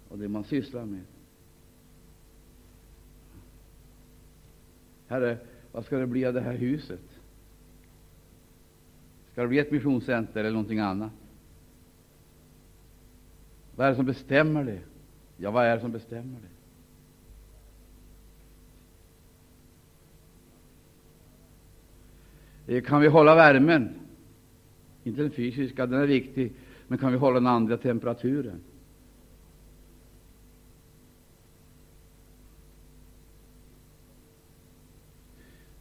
[0.09, 1.03] och det man sysslar med.
[5.07, 5.37] Herre,
[5.71, 6.99] vad ska det bli av det här huset?
[9.31, 11.11] Ska det bli ett missionscenter eller någonting annat?
[13.79, 14.79] Vad är det som bestämmer det?
[15.37, 16.37] Ja, vad är det som bestämmer
[22.65, 22.77] det?
[22.77, 23.89] Eh, kan vi hålla värmen?
[25.03, 26.53] Inte den fysiska, den är viktig,
[26.87, 28.61] men kan vi hålla den andra temperaturen?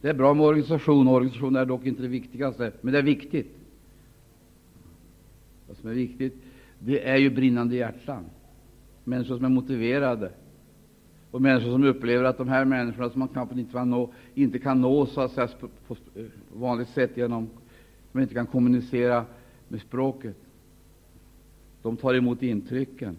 [0.01, 3.55] Det är bra med organisation, organisation är dock inte det viktigaste, men det är viktigt.
[5.67, 6.35] Vad som är viktigt
[6.79, 8.25] det är ju brinnande hjärtan,
[9.03, 10.31] människor som är motiverade
[11.31, 14.59] och människor som upplever att de här människorna som man knappt inte kan nå, inte
[14.59, 15.49] kan nå så att säga,
[15.87, 15.95] på,
[16.53, 17.49] vanligt sätt genom
[18.11, 19.25] man inte kan kommunicera
[19.67, 20.35] med språket.
[21.81, 23.17] De tar emot intrycken.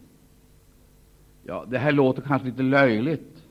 [1.42, 3.44] Ja, det här låter kanske lite löjligt,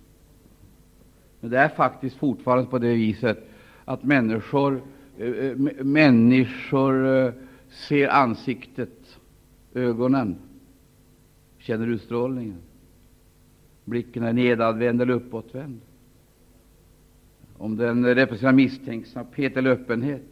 [1.39, 3.49] men det är faktiskt fortfarande på det viset
[3.85, 4.81] att människor,
[5.17, 7.33] eh, eh, människor eh,
[7.69, 8.98] ser ansiktet
[9.73, 10.35] ögonen,
[11.57, 12.61] känner utstrålningen.
[13.85, 15.81] Blicken är nedadvänd eller uppåtvänd.
[17.57, 20.25] Om den representerar misstänksamhet eller öppenhet.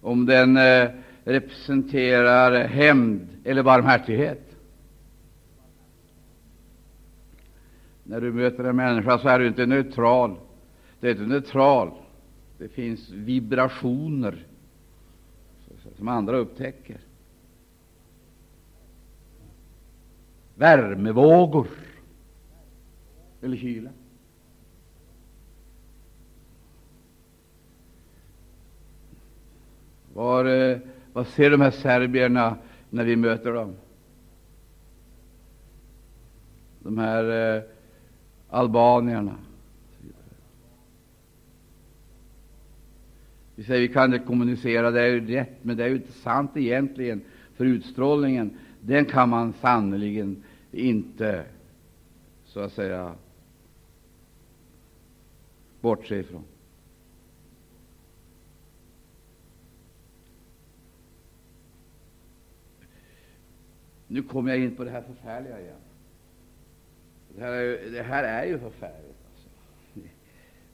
[0.00, 0.90] Om den eh,
[1.24, 4.56] representerar hämnd eller barmhärtighet.
[8.04, 10.36] När du möter en människa så är du inte neutral.
[11.00, 11.90] Det är inte neutral.
[12.58, 14.46] Det finns vibrationer
[15.98, 17.00] som andra upptäcker.
[20.54, 21.68] Värmevågor
[23.42, 23.90] eller kyla.
[30.14, 30.78] Var, eh,
[31.12, 32.56] vad ser de här serbierna
[32.90, 33.76] när vi möter dem?
[36.78, 37.62] De här eh,
[38.48, 39.34] albanierna.
[43.58, 46.12] Vi säger vi kan inte kommunicera, det är ju rätt, men det är ju inte
[46.12, 47.20] sant egentligen,
[47.54, 50.42] för utstrålningen, den kan man sannerligen
[50.72, 51.44] inte,
[52.44, 53.14] så att säga,
[55.80, 56.44] bortse ifrån.
[64.06, 65.80] Nu kommer jag in på det här förfärliga igen.
[67.36, 69.17] Det här är ju, det här är ju förfärligt.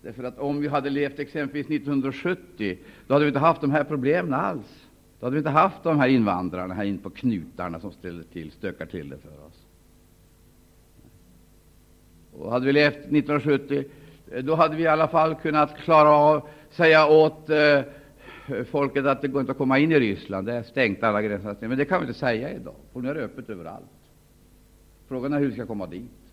[0.05, 3.85] Därför att om vi hade levt exempelvis 1970, då hade vi inte haft de här
[3.85, 4.87] problemen alls.
[5.21, 8.51] Då hade vi inte haft de här invandrarna här in på knutarna som ställer till,
[8.51, 9.67] stökar till det för oss.
[12.33, 13.85] Och hade vi levt 1970,
[14.43, 17.81] då hade vi i alla fall kunnat klara av säga åt eh,
[18.71, 20.47] folket att det går inte att komma in i Ryssland.
[20.47, 21.57] Det är stängt alla gränser.
[21.61, 23.85] Men det kan vi inte säga idag, för nu är det öppet överallt.
[25.09, 26.24] Frågan är hur vi ska komma dit.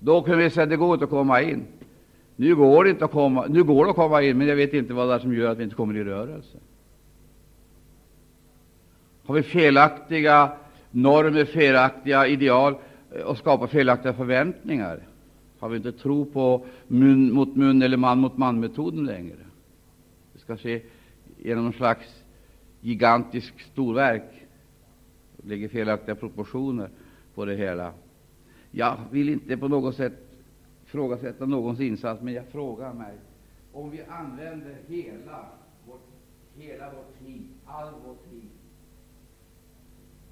[0.00, 1.66] Då kunde vi säga att det går inte att komma in.
[2.36, 4.74] Nu går det inte att komma, nu går det att komma in, men jag vet
[4.74, 6.58] inte vad det är som gör att vi inte kommer i rörelse.
[9.24, 10.52] Har vi felaktiga
[10.90, 12.74] normer, felaktiga ideal
[13.14, 15.00] eh, och skapar felaktiga förväntningar?
[15.58, 19.36] Har vi inte tro på mun mot mun eller man mot man-metoden längre?
[20.32, 20.82] Det ska ske
[21.38, 22.22] genom någon slags
[22.80, 24.30] gigantisk storverk.
[25.36, 26.88] Det ligger felaktiga proportioner
[27.34, 27.92] på det hela.
[28.70, 30.12] Jag vill inte på något sätt
[30.86, 33.12] ifrågasätta någons insats, men jag frågar mig
[33.72, 35.46] om vi använder hela
[35.86, 35.98] vår,
[36.56, 38.50] hela vår tid, all vår tid,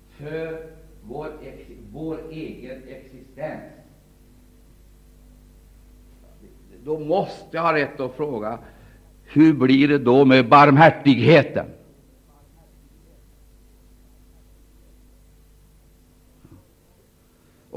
[0.08, 0.66] för
[1.02, 3.62] vår, ex, vår egen existens,
[6.84, 8.58] då måste jag ha rätt att fråga
[9.24, 11.66] hur blir det då med barmhärtigheten?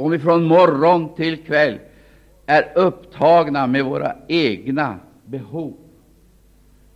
[0.02, 1.80] Om vi från morgon till kväll
[2.46, 5.78] är upptagna med våra egna behov.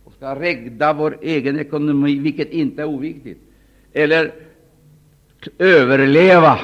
[0.04, 3.38] Och ska regda vår egen ekonomi, vilket inte är oviktigt,
[3.92, 4.32] eller
[5.58, 6.58] överleva.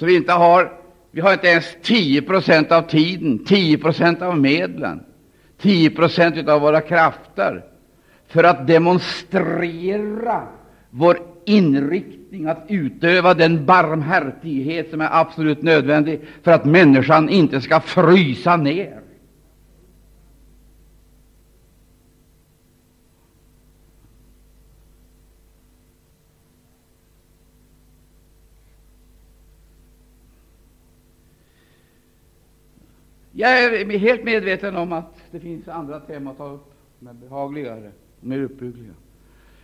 [0.00, 0.72] Så vi inte har,
[1.10, 5.00] vi har inte ens 10 procent av tiden, 10 procent av medlen,
[5.60, 7.64] 10 procent av våra krafter
[8.28, 10.42] för att demonstrera
[10.90, 17.80] vår inriktning att utöva den barmhärtighet som är absolut nödvändig för att människan inte ska
[17.80, 18.99] frysa ner.
[33.40, 37.12] Jag är helt medveten om att det finns andra teman att ta upp, som är
[37.12, 38.86] behagligare och mer uppbyggliga.
[38.86, 38.94] Men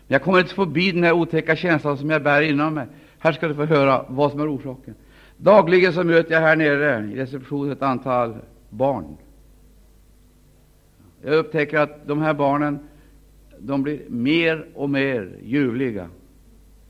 [0.07, 2.87] jag kommer inte förbi den här otäcka känslan som jag bär inom mig.
[3.18, 4.95] Här ska du få höra vad som är orsaken.
[5.37, 8.35] Dagligen så möter jag här nere i receptionen ett antal
[8.70, 9.16] barn.
[11.22, 12.79] Jag upptäcker att de här barnen
[13.59, 16.09] de blir mer och mer ljuvliga,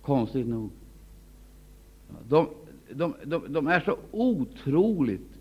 [0.03, 0.71] konstigt nog.
[2.29, 2.49] De,
[2.91, 5.36] de, de, de är så otroligt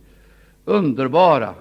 [0.65, 1.55] underbara.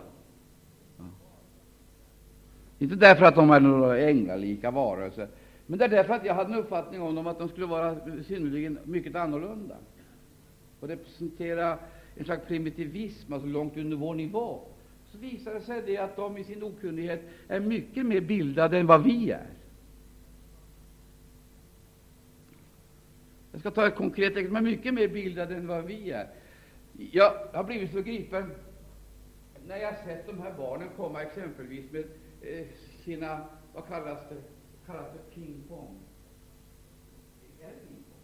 [2.78, 5.28] Inte därför att de är några änglalika varelser,
[5.66, 7.96] men det är därför att jag hade en uppfattning om dem att de skulle vara
[8.26, 9.76] synnerligen mycket annorlunda
[10.80, 11.78] och representera
[12.16, 14.60] en slags primitivism, alltså långt under vår nivå.
[15.12, 18.86] Så visar det sig det att de i sin okunnighet är mycket mer bildade än
[18.86, 19.46] vad vi är.
[23.52, 26.26] Jag ska ta ett konkret exempel, men mycket mer bildade än vad vi är.
[27.12, 28.50] Jag har blivit så gripen
[29.68, 32.04] när jag sett de här barnen komma exempelvis med
[32.42, 32.66] eh,
[33.04, 33.40] sina,
[33.74, 34.36] vad kallas det,
[34.86, 35.98] kallas det pingpong?
[37.60, 38.14] Är pingpong?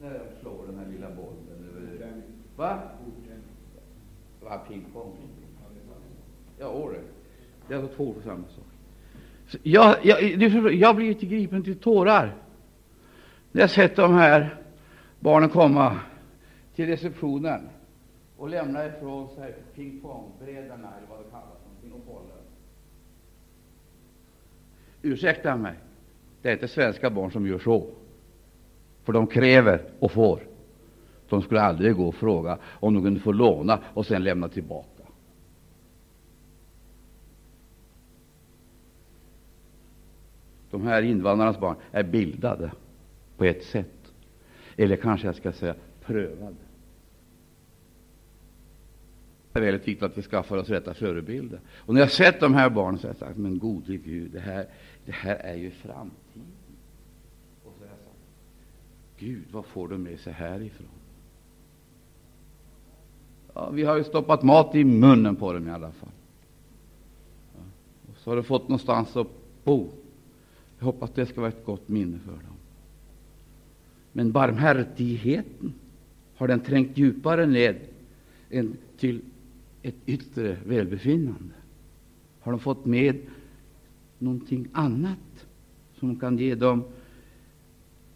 [0.00, 2.22] När de slår den här lilla bollen.
[2.56, 2.82] Va?
[4.40, 5.16] Va, pingpong?
[6.58, 7.04] Ja, året.
[7.68, 8.64] Det är alltså två för samma sak.
[9.62, 10.22] Jag, jag,
[10.72, 12.36] jag blir gripen till tårar
[13.52, 14.56] när jag sett de här
[15.20, 16.00] barnen komma
[16.74, 17.68] till receptionen
[18.40, 22.36] och lämnar ifrån sig pingpongbrädorna, eller vad det kallas, och bollen.
[25.02, 25.74] Ursäkta mig,
[26.42, 27.86] det är inte svenska barn som gör så,
[29.04, 30.40] för de kräver och får.
[31.28, 35.04] De skulle aldrig gå och fråga om de kunde få låna och sen lämna tillbaka.
[40.70, 42.72] De här invandrarnas barn är bildade
[43.36, 44.12] på ett sätt,
[44.76, 46.69] eller kanske jag ska säga prövade
[49.52, 51.60] är väldigt viktigt att vi skaffar oss rätta förebilder.
[51.76, 54.40] Och när jag sett de här barnen så har jag sagt, men gode Gud, det
[54.40, 54.66] här,
[55.04, 56.46] det här är ju framtiden.
[57.64, 58.18] Och så har jag sagt,
[59.18, 60.88] Gud, vad får de med sig härifrån?
[63.54, 66.12] Ja, vi har ju stoppat mat i munnen på dem i alla fall.
[67.54, 67.60] Ja,
[68.10, 69.26] och så har de fått någonstans att
[69.64, 69.88] bo.
[70.78, 72.56] Jag hoppas det ska vara ett gott minne för dem.
[74.12, 75.74] Men barmhärtigheten,
[76.36, 77.76] har den trängt djupare ned
[78.50, 79.20] än till
[79.82, 81.54] ett yttre välbefinnande?
[82.40, 83.16] Har de fått med
[84.18, 85.46] någonting annat
[85.98, 86.84] som kan ge dem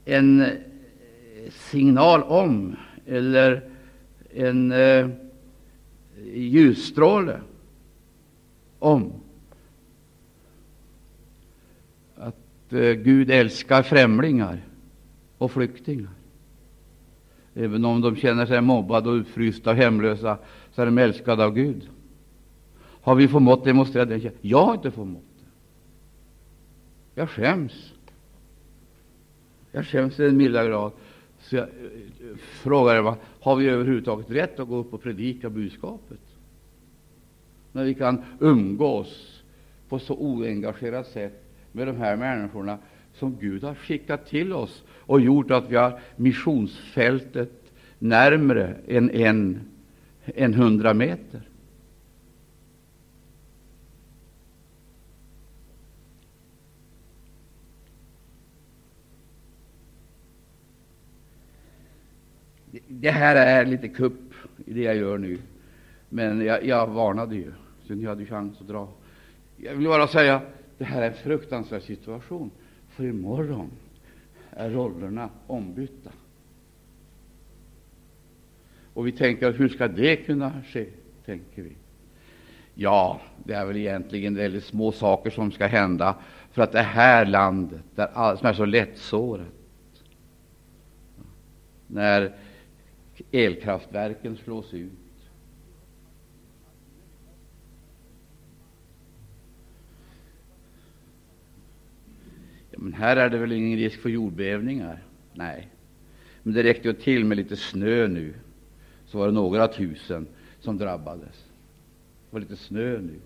[0.05, 0.49] en eh,
[1.51, 3.71] signal om, eller
[4.31, 5.09] en eh,
[6.35, 7.41] ljusstråle
[8.79, 9.13] om
[12.17, 14.65] att eh, Gud älskar främlingar
[15.39, 16.11] och flyktingar.
[17.55, 20.39] Även om de känner sig mobbade och utfrysta och hemlösa,
[20.75, 21.89] så är de älskade av Gud.
[22.81, 24.49] Har vi förmått demonstrera den kärleken?
[24.49, 25.51] Jag har inte förmått det.
[27.21, 27.93] Jag skäms.
[29.73, 30.93] Jag skäms i den milda grad.
[31.39, 36.21] Så jag eh, frågar mig, har vi överhuvudtaget rätt att gå upp och predika budskapet?
[37.73, 39.43] När vi kan umgås
[39.89, 42.79] på så oengagerat sätt med de här människorna
[43.13, 49.61] som Gud har skickat till oss och gjort att vi har missionsfältet närmre än en,
[50.27, 51.43] än hundra meter.
[62.89, 64.33] Det här är lite kupp
[64.67, 65.39] i det jag gör nu,
[66.09, 67.53] men jag, jag varnade ju,
[67.87, 68.89] så ni hade chans att dra.
[69.57, 70.41] Jag vill bara säga
[70.79, 72.51] det här är en fruktansvärd situation,
[72.89, 73.71] för imorgon
[74.51, 76.11] är rollerna ombytta.
[78.95, 80.87] Och vi tänker, hur ska det kunna ske?
[81.25, 81.77] tänker vi.
[82.75, 86.17] Ja, det är väl egentligen väldigt små saker som ska hända
[86.53, 89.47] för att det här landet, där all, som är så lättsårat,
[91.87, 92.37] när
[93.33, 94.93] elkraftverken slås ut,
[102.71, 105.03] Ja, men här är det väl ingen risk för jordbävningar?
[105.33, 105.69] Nej,
[106.43, 108.35] men det räckte ju till med lite snö nu,
[109.15, 110.27] så var det några tusen
[110.61, 111.45] som drabbades.
[112.25, 113.21] Det var lite snö nu.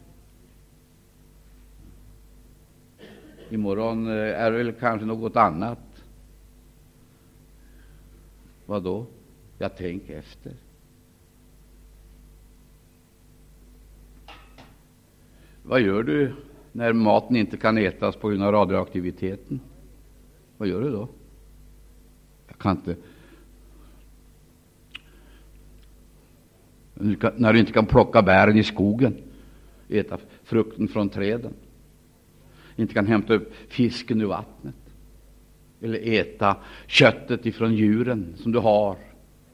[3.50, 6.04] Imorgon eh, är det väl kanske något annat.
[8.66, 9.06] Vad då?
[9.58, 10.52] Jag tänk efter.
[15.62, 16.34] Vad gör du
[16.72, 19.60] när maten inte kan ätas på grund av radioaktiviteten?
[20.56, 21.08] Vad gör du då?
[22.48, 22.96] Jag kan inte
[27.36, 29.16] när du inte kan plocka bären i skogen,
[29.88, 31.52] äta frukten från träden,
[32.76, 34.74] inte kan hämta upp fisken ur vattnet,
[35.80, 38.96] eller äta köttet ifrån djuren som du har,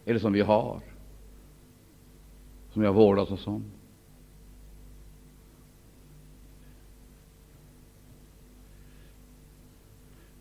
[0.04, 0.80] eller som vi har,
[2.72, 3.64] som vi har vårdat oss om.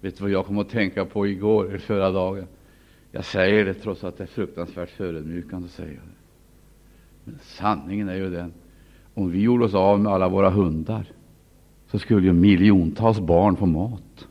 [0.01, 2.47] Vet du vad jag kom att tänka på igår, eller förra dagen?
[3.11, 6.12] Jag säger det trots att det är fruktansvärt förödmjukande att säga det.
[7.23, 8.53] Men sanningen är ju den,
[9.13, 11.05] om vi gjorde oss av med alla våra hundar,
[11.91, 14.27] så skulle ju miljontals barn få mat.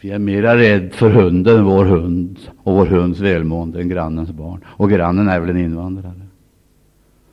[0.00, 4.64] Vi är mera rädd för hunden, vår hund, och vår hunds välmående än grannens barn.
[4.66, 6.20] Och grannen är väl en invandrare.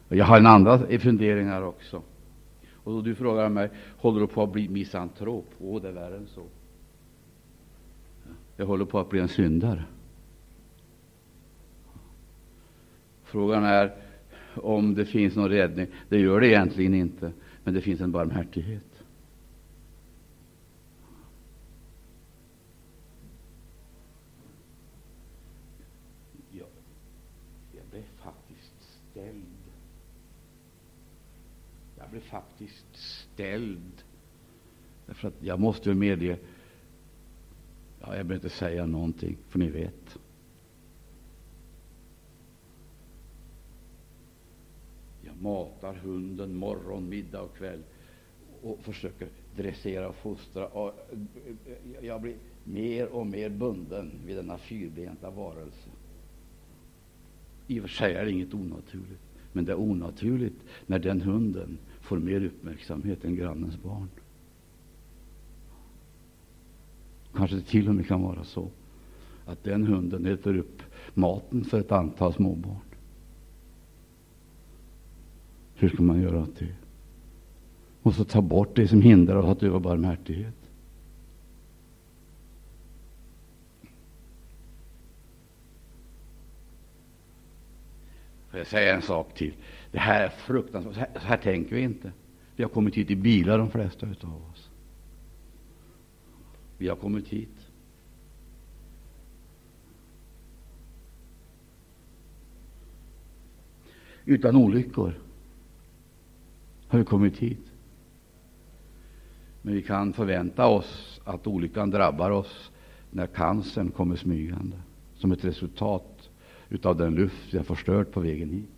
[0.09, 2.01] Jag har en andra funderingar också.
[2.73, 5.45] Och då du frågar mig, håller du på att bli misantrop?
[5.59, 6.43] Åh, det är värre än så.
[8.57, 9.83] Jag håller på att bli en syndare.
[13.23, 13.95] Frågan är
[14.55, 15.87] om det finns någon räddning.
[16.09, 17.31] Det gör det egentligen inte,
[17.63, 19.03] men det finns en barmhärtighet.
[26.51, 26.67] Jag,
[27.75, 29.43] jag blev faktiskt ställd.
[31.97, 34.03] Jag blev faktiskt ställd.
[35.05, 36.37] Därför att jag måste medge
[38.07, 40.19] Ja, jag behöver inte säga någonting, för ni vet.
[45.21, 47.83] Jag matar hunden morgon, middag och kväll
[48.61, 50.67] och försöker dressera och fostra.
[50.67, 55.89] Och eh, jag blir mer och mer bunden vid denna fyrbenta varelse.
[57.67, 59.21] I och för sig är det inget onaturligt,
[59.53, 64.09] men det är onaturligt när den hunden får mer uppmärksamhet än grannens barn.
[67.36, 68.69] Kanske det till och med kan vara så
[69.45, 70.82] att den hunden äter upp
[71.13, 72.80] maten för ett antal småbarn.
[75.75, 76.75] Hur ska man göra åt det?
[78.01, 80.55] Måste ta bort det som hindrar oss att öva barmhärtighet.
[88.49, 89.53] Får jag säga en sak till?
[89.91, 90.93] Det här är fruktansvärt.
[90.93, 92.11] Så här, så här tänker vi inte.
[92.55, 94.69] Vi har kommit hit i bilar, de flesta av oss.
[96.78, 97.67] Vi har kommit hit.
[104.25, 105.13] Utan olyckor
[106.88, 107.71] har vi kommit hit.
[109.61, 112.71] Men vi kan förvänta oss att olyckan drabbar oss
[113.11, 114.78] när cancern kommer smygande
[115.15, 116.30] som ett resultat
[116.84, 118.76] av den luft vi har förstört på vägen hit.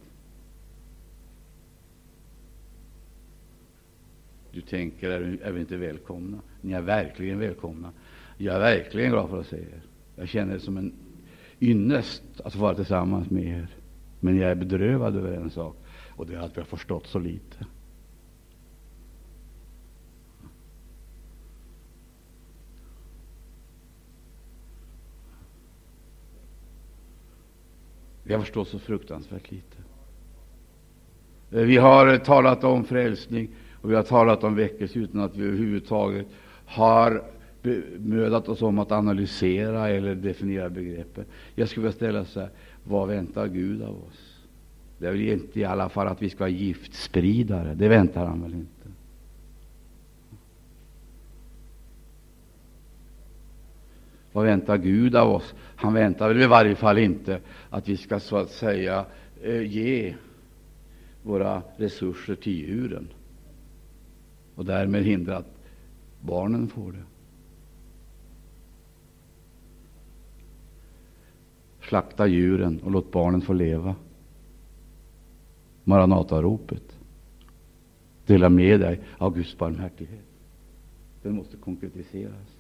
[4.52, 5.10] Du tänker,
[5.44, 6.40] är vi inte välkomna?
[6.62, 7.92] Ni är verkligen välkomna.
[8.38, 9.82] Jag är verkligen glad för att se er.
[10.16, 10.94] Jag känner det som en
[11.60, 13.68] ynnest att få vara tillsammans med er.
[14.20, 15.76] Men jag är bedrövad över en sak,
[16.16, 17.66] och det är att vi har förstått så lite.
[28.24, 29.78] Vi har förstått så fruktansvärt lite.
[31.50, 33.50] Vi har talat om frälsning
[33.82, 36.28] och vi har talat om väckelse utan att vi överhuvudtaget
[36.66, 37.24] har
[37.62, 41.26] bemödat oss om att analysera eller definiera begreppen.
[41.56, 42.50] Jag skulle vilja ställa så här,
[42.84, 44.46] vad väntar Gud av oss?
[44.98, 48.42] Det är väl inte i alla fall att vi ska vara giftspridare, det väntar han
[48.42, 48.70] väl inte?
[54.32, 55.54] Vad väntar Gud av oss?
[55.76, 59.06] Han väntar väl i varje fall inte att vi ska så att säga
[59.42, 60.16] eh, ge
[61.24, 63.08] våra resurser till djuren
[64.60, 65.58] och därmed hindra att
[66.22, 67.04] barnen får det.
[71.82, 73.96] Slakta djuren och låt barnen få leva.
[75.84, 77.00] Maranataropet.
[78.26, 80.26] Dela med dig av Guds barmhärtighet.
[81.22, 82.59] Den måste konkretiseras.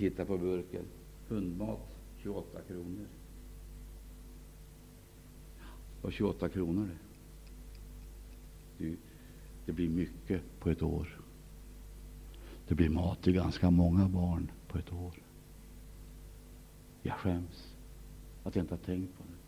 [0.00, 0.84] Jag tittar på burken.
[1.28, 3.06] Hundmat 28 kronor.
[6.02, 6.98] Var 28 kronor det.
[8.84, 8.96] Du,
[9.66, 11.20] det blir mycket på ett år.
[12.68, 15.14] Det blir mat till ganska många barn på ett år.
[17.02, 17.74] Jag skäms
[18.44, 19.38] att jag inte har tänkt på det.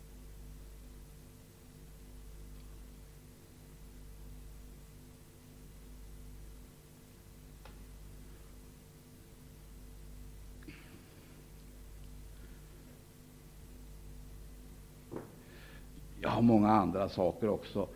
[16.21, 17.87] Jag har många andra saker också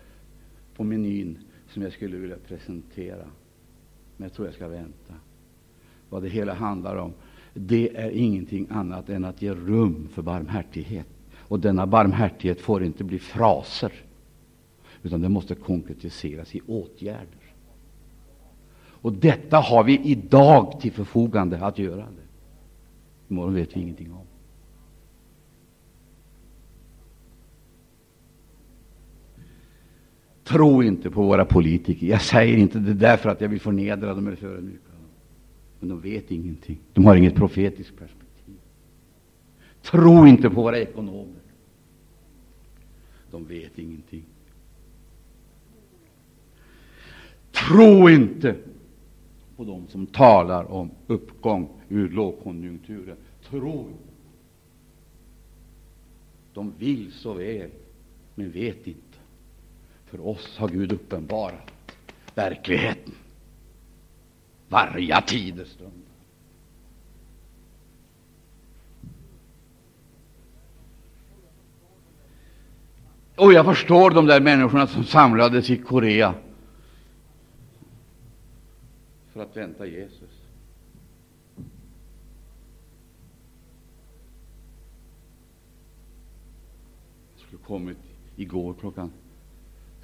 [0.76, 1.38] på menyn
[1.68, 3.26] som jag skulle vilja presentera.
[4.18, 5.14] Men jag tror jag ska vänta.
[6.10, 7.14] Vad det hela handlar om,
[7.54, 11.08] det är ingenting annat än att ge rum för barmhärtighet.
[11.34, 13.92] Och denna barmhärtighet får inte bli fraser,
[15.04, 17.54] utan det måste konkretiseras i åtgärder.
[18.78, 22.06] Och detta har vi idag till förfogande att göra.
[22.06, 22.26] det.
[23.34, 24.35] Imorgon vet vi ingenting om.
[30.46, 32.08] Tro inte på våra politiker.
[32.08, 35.10] Jag säger inte det därför att jag vill förnedra dem eller förödmjuka dem.
[35.80, 36.80] Men de vet ingenting.
[36.94, 38.56] De har inget profetiskt perspektiv.
[39.82, 41.42] Tro inte på våra ekonomer.
[43.32, 44.24] De vet ingenting.
[47.52, 48.56] Tro inte
[49.58, 53.18] på dem som talar om uppgång ur lågkonjunkturen.
[53.50, 54.14] Tro inte.
[56.54, 57.70] De vill så väl,
[58.36, 59.05] men vet inte.
[60.16, 61.72] För oss har Gud uppenbarat
[62.36, 63.14] verkligheten.
[64.70, 66.04] Varje tidestund.
[73.36, 76.34] Och jag förstår de där människorna som samlades i Korea
[79.34, 80.42] för att vänta Jesus.
[87.36, 87.98] Jag skulle kommit
[88.36, 89.12] igår klockan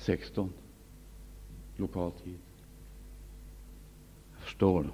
[0.01, 0.53] 16
[1.77, 2.37] lokal tid.
[4.33, 4.91] Jag förstår dem.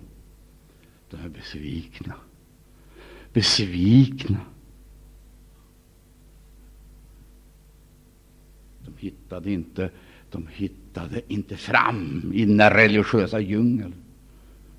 [1.10, 2.16] De är besvikna.
[3.34, 4.39] Besvikna.
[8.86, 9.91] De hittade inte
[10.32, 13.93] De hittade inte fram i den religiösa djungeln.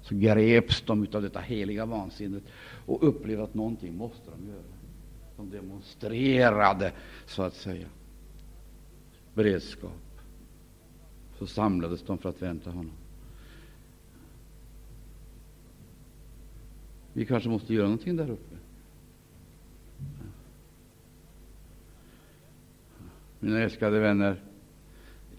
[0.03, 2.43] Så greps de av detta heliga vansinnet
[2.87, 4.62] och upplevde att någonting måste de göra.
[5.37, 6.93] De demonstrerade,
[7.26, 7.89] så att säga,
[9.35, 10.08] beredskap.
[11.39, 12.93] Så samlades de för att vänta honom.
[17.12, 18.57] Vi kanske måste göra någonting där uppe.
[23.41, 24.43] Mina älskade vänner,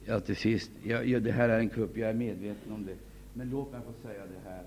[0.06, 2.96] ja, till sist, ja, ja, det här är en kupp, jag är medveten om det.
[3.34, 4.64] Men låt mig få säga det här.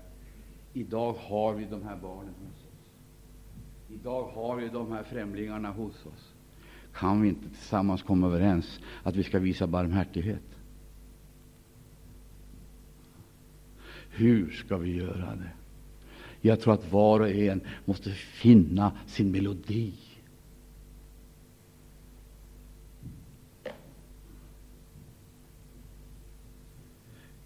[0.73, 2.73] Idag har vi de här barnen hos oss.
[3.89, 6.33] Idag har vi de här främlingarna hos oss.
[6.93, 10.52] Kan vi inte tillsammans komma överens att vi ska visa barmhärtighet?
[14.15, 15.51] Hur ska vi göra det?
[16.41, 19.93] Jag tror att var och en måste finna sin melodi.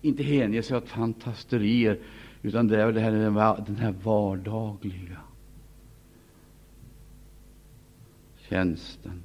[0.01, 1.99] Inte hänge sig åt fantasterier,
[2.41, 3.11] utan det är det här,
[3.65, 5.17] den här vardagliga
[8.49, 9.23] tjänsten.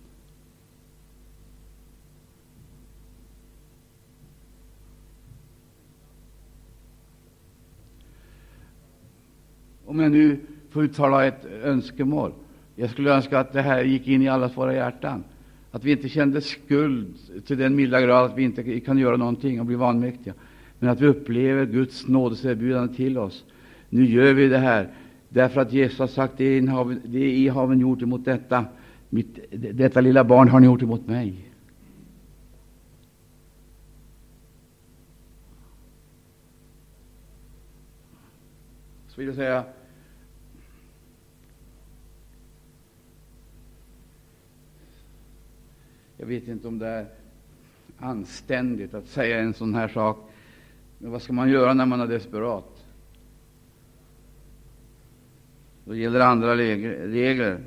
[9.92, 10.40] Om jag nu
[10.70, 12.32] får uttala ett önskemål
[12.76, 15.24] Jag skulle önska att det här gick in i allas våra hjärtan.
[15.70, 17.14] Att vi inte kände skuld
[17.46, 20.34] till den milda grad att vi inte kan göra någonting och bli vanmäktiga.
[20.78, 23.44] Men att vi upplever Guds nådeserbjudande till oss.
[23.88, 24.88] Nu gör vi det här
[25.28, 26.56] därför att Jesus har sagt det
[27.14, 28.64] i haven gjort emot detta.
[29.08, 31.48] Mitt, detta lilla barn har ni gjort emot mig.
[39.08, 39.64] Så vill jag säga
[46.22, 47.06] Jag vet inte om det är
[47.98, 50.30] anständigt att säga en sån här sak,
[50.98, 52.86] men vad ska man göra när man är desperat?
[55.84, 57.60] Då gäller andra regler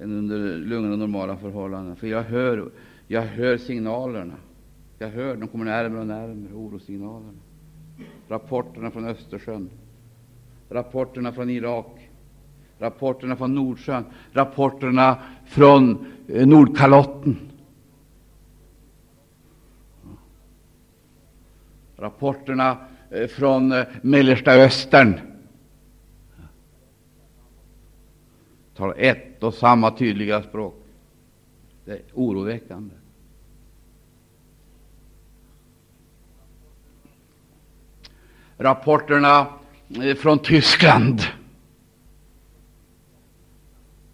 [0.00, 1.96] än under lugna, normala förhållanden.
[1.96, 2.70] För jag hör,
[3.06, 4.36] jag hör signalerna.
[4.98, 7.38] Jag hör, de kommer närmare och närmare, orosignalerna.
[8.28, 9.70] Rapporterna från Östersjön,
[10.68, 12.10] rapporterna från Irak,
[12.82, 17.36] rapporterna från Nordsjön, rapporterna från eh, Nordkalotten.
[21.96, 22.76] Rapporterna
[23.10, 25.20] eh, från eh, Mellersta Östern
[28.74, 30.84] talar ett och samma tydliga språk.
[31.84, 32.94] Det är oroväckande.
[38.58, 39.46] Rapporterna
[40.16, 41.22] från Tyskland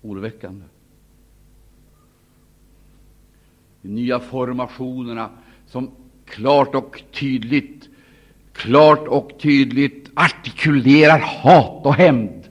[0.08, 0.64] oroväckande.
[3.82, 5.30] De nya formationerna
[5.66, 5.90] som
[6.24, 7.88] klart och tydligt,
[8.52, 12.48] klart och tydligt artikulerar hat och hämnd.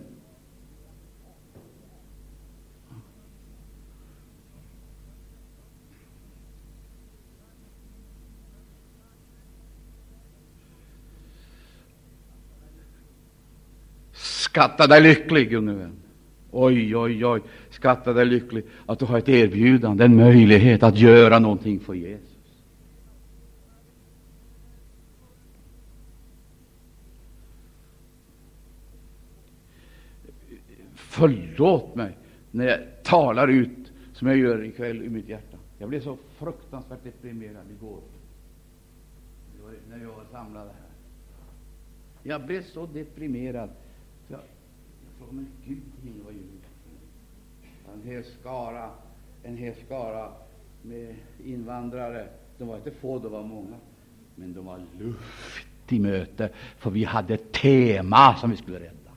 [14.14, 16.07] Skatta dig lycklig, unge vän.
[16.52, 21.40] Oj, oj, oj, skatta dig lycklig att du har ett erbjudande, en möjlighet att göra
[21.40, 22.38] någonting för Jesus.
[30.96, 32.18] Förlåt mig
[32.52, 35.58] när jag talar ut som jag gör ikväll i mitt hjärta.
[35.80, 38.00] Jag blev så fruktansvärt deprimerad igår
[39.90, 40.90] när jag var samlad här.
[42.24, 43.70] Jag blev så deprimerad
[45.18, 45.82] frågade men Gud
[46.20, 46.36] och vad
[47.96, 48.92] En hel skara,
[49.44, 50.34] en hel skara
[50.82, 51.16] med
[51.46, 52.30] invandrare.
[52.58, 53.78] De var inte få, de var många.
[54.36, 59.12] Men de var luft i möte, för vi hade ett tema som vi skulle rädda.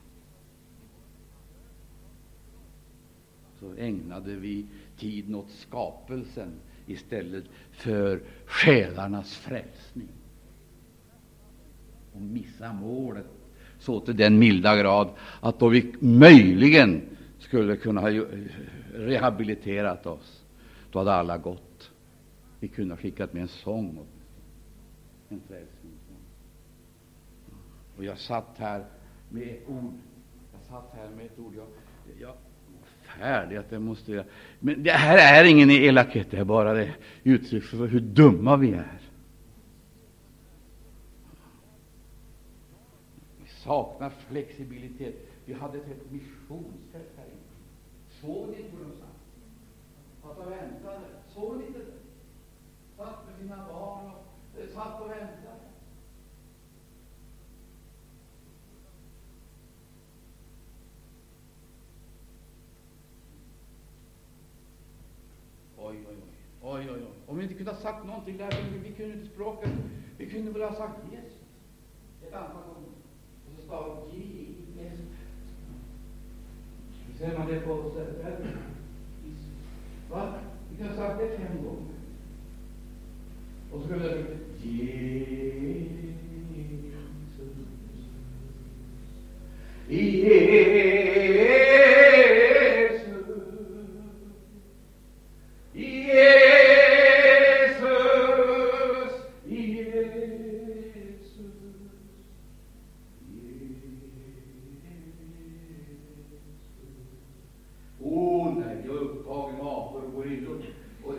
[3.59, 4.65] Så ägnade vi
[4.97, 6.51] tiden åt skapelsen
[6.85, 10.07] istället för själarnas frälsning.
[12.13, 13.25] Och missa målet
[13.81, 15.09] så till den milda grad
[15.39, 17.01] att då vi möjligen
[17.39, 18.09] skulle kunna ha
[18.93, 20.43] rehabiliterat oss,
[20.91, 21.91] då hade alla gått.
[22.59, 23.99] Vi kunde ha skickat med en sång,
[25.29, 26.17] en frälsningssång.
[27.97, 28.85] Och jag satt här
[29.29, 29.93] med ett ord.
[30.51, 31.53] Jag satt här med ett ord.
[31.55, 31.67] Jag,
[32.19, 32.33] jag
[33.19, 34.17] färdig att demonstrera.
[34.17, 34.33] måste...
[34.59, 36.89] Men det här är ingen elakhet, det är bara det
[37.23, 39.00] uttryck för hur dumma vi är.
[43.63, 45.15] Saknar flexibilitet.
[45.45, 47.51] Vi hade ett helt missionsfält här inne.
[48.09, 49.07] Såg ni inte hur de satt?
[50.21, 51.05] Satt och väntade.
[51.33, 52.01] Såg ni inte det?
[52.97, 55.71] satt med sina barn och eh, satt och väntade.
[65.77, 66.17] Oj, oj, oj.
[66.61, 67.07] oj, oj, oj.
[67.27, 69.71] Om vi inte kunde ha sagt någonting där, vi, vi kunde inte språket,
[70.17, 71.41] vi kunde väl ha sagt Jesus
[72.27, 72.90] ett antal gånger.
[73.71, 74.03] Och så stavar
[74.77, 75.07] Jesus.
[77.19, 77.73] Säger man det på
[80.09, 80.33] Va?
[80.69, 81.95] Vi kunde ha sagt det fem gånger.
[83.71, 83.87] Och så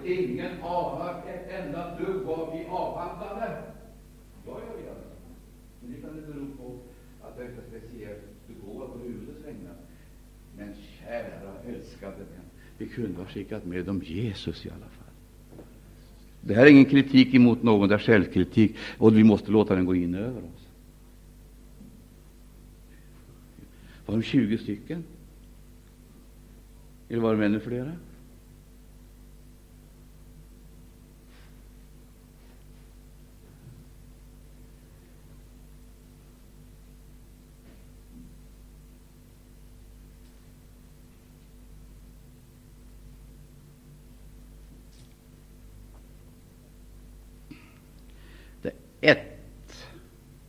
[0.06, 3.62] ingen anar ett enda dugg vad vi avhandlade.
[4.46, 4.94] Jag gör det.
[5.80, 6.78] Men det kan det bero på
[7.22, 9.74] att jag inte är speciellt begåvad på huvudets vägnar.
[10.56, 12.46] Men kära älskade män,
[12.78, 15.02] vi kunde ha skickat med dem Jesus i alla fall.
[16.40, 19.84] Det här är ingen kritik emot någon, det är självkritik, och vi måste låta den
[19.84, 20.68] gå in över oss.
[24.06, 25.04] Var de 20 stycken?
[27.08, 27.92] Eller var de ännu flera?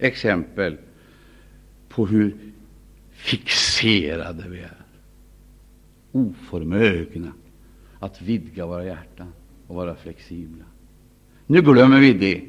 [0.03, 0.77] Exempel
[1.89, 2.35] på hur
[3.11, 4.77] fixerade vi är,
[6.11, 7.33] oförmögna
[7.99, 9.33] att vidga våra hjärtan
[9.67, 10.65] och vara flexibla.
[11.47, 12.43] Nu glömmer vi det,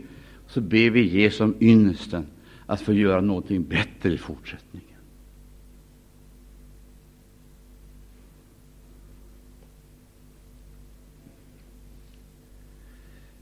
[0.47, 2.27] så ber vi Jesus om ynnesten
[2.67, 4.89] att få göra någonting bättre i fortsättningen.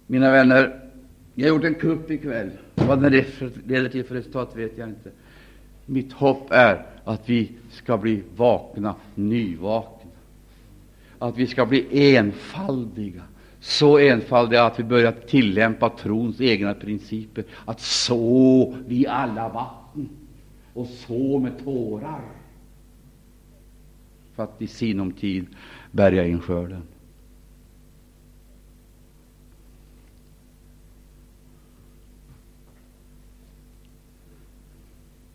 [0.07, 0.82] Mina vänner,
[1.35, 2.51] jag har gjort en kupp ikväll.
[2.75, 3.13] Vad den
[3.67, 5.11] leder till för resultat vet jag inte.
[5.87, 10.11] Mitt hopp är att vi ska bli vakna, nyvakna.
[11.19, 13.23] Att vi ska bli enfaldiga,
[13.61, 17.45] så enfaldiga att vi börjar tillämpa trons egna principer.
[17.65, 20.09] Att så vi alla vatten
[20.75, 22.21] och så med tårar
[24.35, 25.47] för att i sinom tid
[25.91, 26.83] bärga in skörden.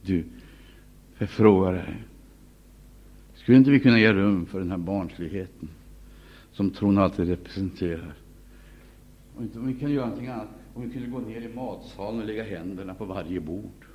[0.07, 0.23] Du,
[1.17, 2.03] jag frågar dig,
[3.35, 5.69] skulle inte vi kunna ge rum för den här barnsligheten
[6.51, 8.13] som tron alltid representerar?
[9.37, 12.19] Om, inte, om vi kan göra någonting annat, om vi kunde gå ner i matsalen
[12.21, 13.85] och lägga händerna på varje bord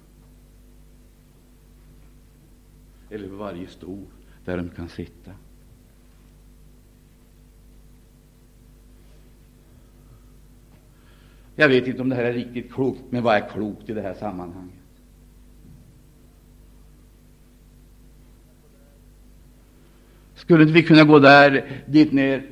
[3.10, 4.06] eller på varje stol
[4.44, 5.30] där de kan sitta.
[11.56, 14.02] Jag vet inte om det här är riktigt klokt, men vad är klokt i det
[14.02, 14.81] här sammanhanget?
[20.42, 22.46] Skulle inte vi kunna gå där, dit ner?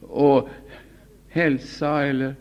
[0.00, 0.48] Och
[1.28, 2.34] hälsa eller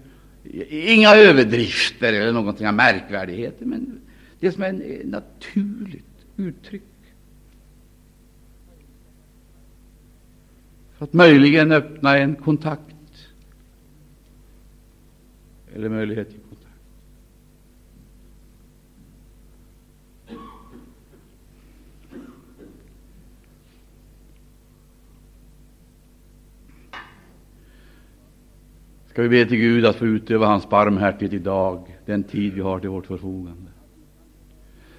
[0.70, 4.02] Inga överdrifter eller någonting av märkvärdigheter, men
[4.40, 6.82] det som är ett naturligt uttryck.
[10.98, 13.28] För att möjligen öppna en kontakt
[15.76, 16.41] eller möjlighet till
[29.12, 32.80] Ska vi be till Gud att få utöva hans barmhärtighet idag, den tid vi har
[32.80, 33.72] till vårt förfogande.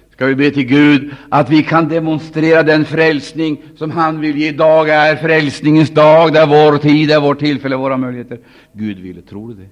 [0.09, 4.49] Ska vi be till Gud att vi kan demonstrera den frälsning som han vill ge.
[4.49, 8.39] Idag är frälsningens dag, det är vår tid, det är vårt tillfälle, våra möjligheter.
[8.73, 9.69] Gud ville, tror du det?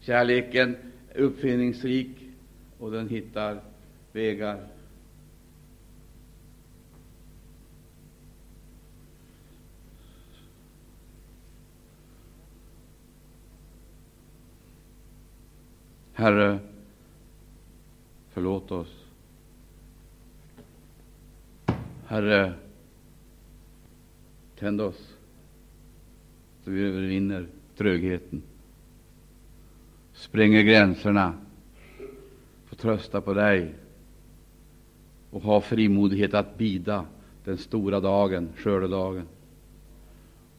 [0.00, 0.76] Kärleken
[1.14, 2.10] är uppfinningsrik
[2.78, 3.60] och den hittar
[4.12, 4.58] vägar
[16.18, 16.58] Herre,
[18.30, 19.04] förlåt oss.
[22.06, 22.52] Herre,
[24.58, 25.16] tänd oss
[26.64, 27.46] så vi övervinner
[27.76, 28.42] trögheten,
[30.12, 31.34] spränger gränserna,
[32.66, 33.74] får trösta på dig
[35.30, 37.04] och ha frimodighet att bida
[37.44, 39.26] den stora dagen, skördedagen,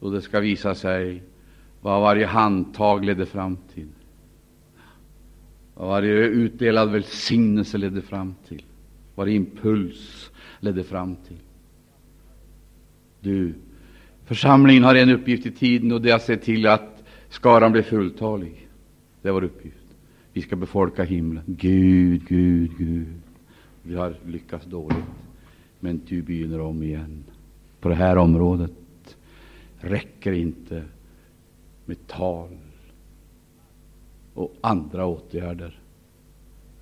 [0.00, 1.22] då det ska visa sig
[1.80, 3.88] vad varje handtag ledde fram till,
[5.80, 8.62] vad varje utdelad välsignelse ledde fram till,
[9.14, 11.36] varje impuls ledde fram till.
[13.20, 13.54] Du,
[14.24, 17.82] församlingen har en uppgift i tiden, och det är att se till att skaran blir
[17.82, 18.68] fulltalig.
[19.22, 19.76] Det är vår uppgift.
[20.32, 21.44] Vi ska befolka himlen.
[21.46, 23.20] Gud, Gud, Gud.
[23.82, 25.04] Vi har lyckats dåligt,
[25.80, 27.24] men du begynner om igen.
[27.80, 29.16] På det här området
[29.78, 30.84] räcker inte
[31.84, 32.48] med tal
[34.34, 35.80] och andra åtgärder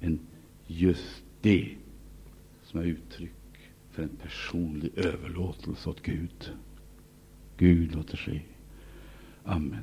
[0.01, 0.18] än
[0.66, 1.76] just det
[2.62, 3.32] som är uttryck
[3.90, 6.53] för en personlig överlåtelse åt Gud.
[7.57, 8.42] Gud låter ske.
[9.44, 9.82] Amen.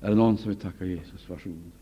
[0.00, 1.28] Är det någon som vill tacka Jesus?
[1.28, 1.72] Varsågod.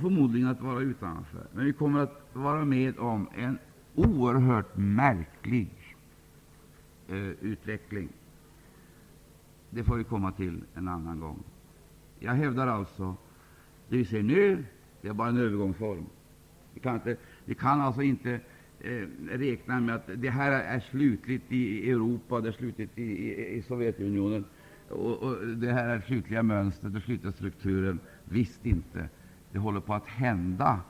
[0.00, 1.46] förmodligen att vara utanför.
[1.52, 3.58] Men vi kommer att vara med om en
[3.94, 5.68] oerhört märklig
[7.10, 8.08] Eh, utveckling.
[9.70, 11.42] Det får vi komma till en annan gång.
[12.18, 13.16] Jag hävdar alltså,
[13.88, 14.64] det vi ser nu,
[15.00, 16.06] det är bara en övergångsform.
[16.74, 18.40] Vi kan, inte, vi kan alltså inte
[18.80, 23.56] eh, räkna med att det här är slutligt i Europa, det är slutligt i, i,
[23.56, 24.44] i Sovjetunionen,
[24.88, 27.98] och, och, det här är slutliga mönstret, och slutliga strukturen.
[28.24, 29.08] Visst inte.
[29.52, 30.80] Det håller på att hända.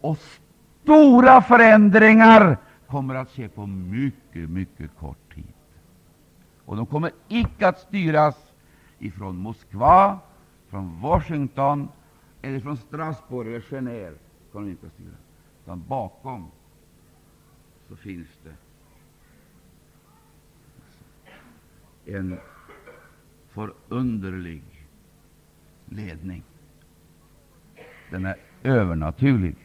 [0.00, 0.18] Och
[0.82, 5.52] stora förändringar kommer att ske på mycket, mycket kort tid.
[6.64, 8.52] Och de kommer icke att styras
[8.98, 10.18] ifrån Moskva,
[10.68, 11.88] från Washington
[12.42, 14.16] eller från Strasbourg eller Genève.
[14.52, 15.16] Kommer de inte att styra.
[15.64, 16.50] Utan bakom
[17.88, 18.54] så finns det
[22.12, 22.38] en
[23.48, 24.62] förunderlig
[25.86, 26.42] ledning.
[28.10, 29.56] Den är övernaturlig.